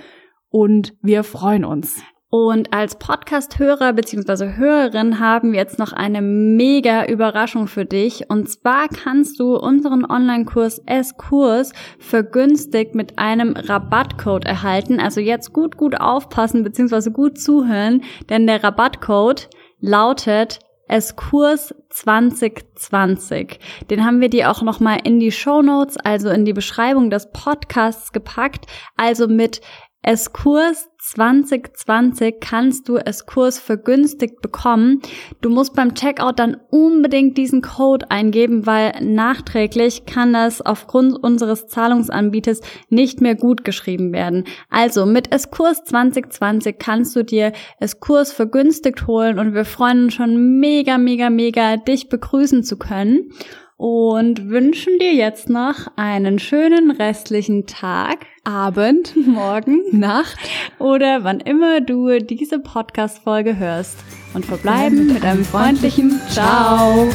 und 0.50 0.94
wir 1.02 1.24
freuen 1.24 1.66
uns. 1.66 2.02
Und 2.30 2.74
als 2.74 3.00
Podcast-Hörer 3.00 3.94
bzw. 3.94 4.58
Hörerin 4.58 5.20
haben 5.20 5.54
wir 5.54 5.60
jetzt 5.60 5.80
noch 5.80 5.94
eine 5.94 6.22
mega 6.22 7.06
Überraschung 7.06 7.68
für 7.68 7.86
dich. 7.86 8.30
Und 8.30 8.50
zwar 8.50 8.90
kannst 8.90 9.40
du 9.40 9.56
unseren 9.56 10.06
Online-Kurs 10.06 10.82
S-Kurs 10.86 11.72
vergünstigt 11.98 12.94
mit 12.94 13.18
einem 13.18 13.56
Rabattcode 13.56 14.46
erhalten. 14.46 15.00
Also 15.00 15.22
jetzt 15.22 15.54
gut, 15.54 15.78
gut 15.78 16.00
aufpassen 16.00 16.64
bzw. 16.64 17.10
gut 17.10 17.40
zuhören, 17.40 18.02
denn 18.30 18.48
der 18.48 18.64
Rabattcode 18.64 19.50
lautet 19.80 20.60
Eskurs 20.88 21.74
2020. 21.90 23.60
Den 23.90 24.06
haben 24.06 24.22
wir 24.22 24.30
dir 24.30 24.52
auch 24.52 24.62
nochmal 24.62 25.00
in 25.04 25.20
die 25.20 25.32
Show 25.32 25.62
Notes, 25.62 25.98
also 25.98 26.30
in 26.30 26.46
die 26.46 26.54
Beschreibung 26.54 27.10
des 27.10 27.32
Podcasts 27.32 28.12
gepackt. 28.12 28.66
Also 28.96 29.28
mit 29.28 29.62
Eskurs 30.08 30.88
2020 31.00 32.36
kannst 32.40 32.88
du 32.88 32.98
Eskurs 32.98 33.58
vergünstigt 33.58 34.40
bekommen. 34.40 35.02
Du 35.42 35.50
musst 35.50 35.74
beim 35.74 35.96
Checkout 35.96 36.38
dann 36.38 36.58
unbedingt 36.70 37.40
diesen 37.40 37.64
Code 37.64 38.12
eingeben, 38.12 38.68
weil 38.68 38.92
nachträglich 39.02 40.06
kann 40.06 40.34
das 40.34 40.62
aufgrund 40.62 41.24
unseres 41.24 41.66
Zahlungsanbieters 41.66 42.62
nicht 42.90 43.20
mehr 43.20 43.34
gut 43.34 43.64
geschrieben 43.64 44.14
werden. 44.14 44.44
Also 44.70 45.08
mit 45.08 45.32
Eskurs 45.34 45.84
2020 45.86 46.78
kannst 46.78 47.16
du 47.16 47.24
dir 47.24 47.52
Eskurs 47.80 48.32
vergünstigt 48.32 49.08
holen 49.08 49.40
und 49.40 49.56
wir 49.56 49.66
freuen 49.66 50.04
uns 50.04 50.14
schon 50.14 50.60
mega, 50.60 51.00
mega, 51.00 51.32
mega, 51.32 51.78
dich 51.78 52.10
begrüßen 52.10 52.64
zu 52.64 52.78
können 52.78 53.32
und 53.78 54.50
wünschen 54.50 54.98
dir 55.00 55.14
jetzt 55.14 55.50
noch 55.50 55.88
einen 55.96 56.40
schönen 56.40 56.92
restlichen 56.92 57.66
Tag, 57.66 58.26
Abend, 58.44 59.16
Morgen, 59.28 59.84
Nacht 59.92 60.38
oder 60.80 61.24
wann 61.24 61.40
immer 61.40 61.82
du 61.82 62.20
diese 62.20 62.60
Podcast-Folge 62.60 63.58
hörst 63.58 63.98
und 64.34 64.46
verbleiben 64.46 65.14
mit 65.14 65.24
einem 65.24 65.44
freundlichen 65.44 66.20
Ciao. 66.30 67.10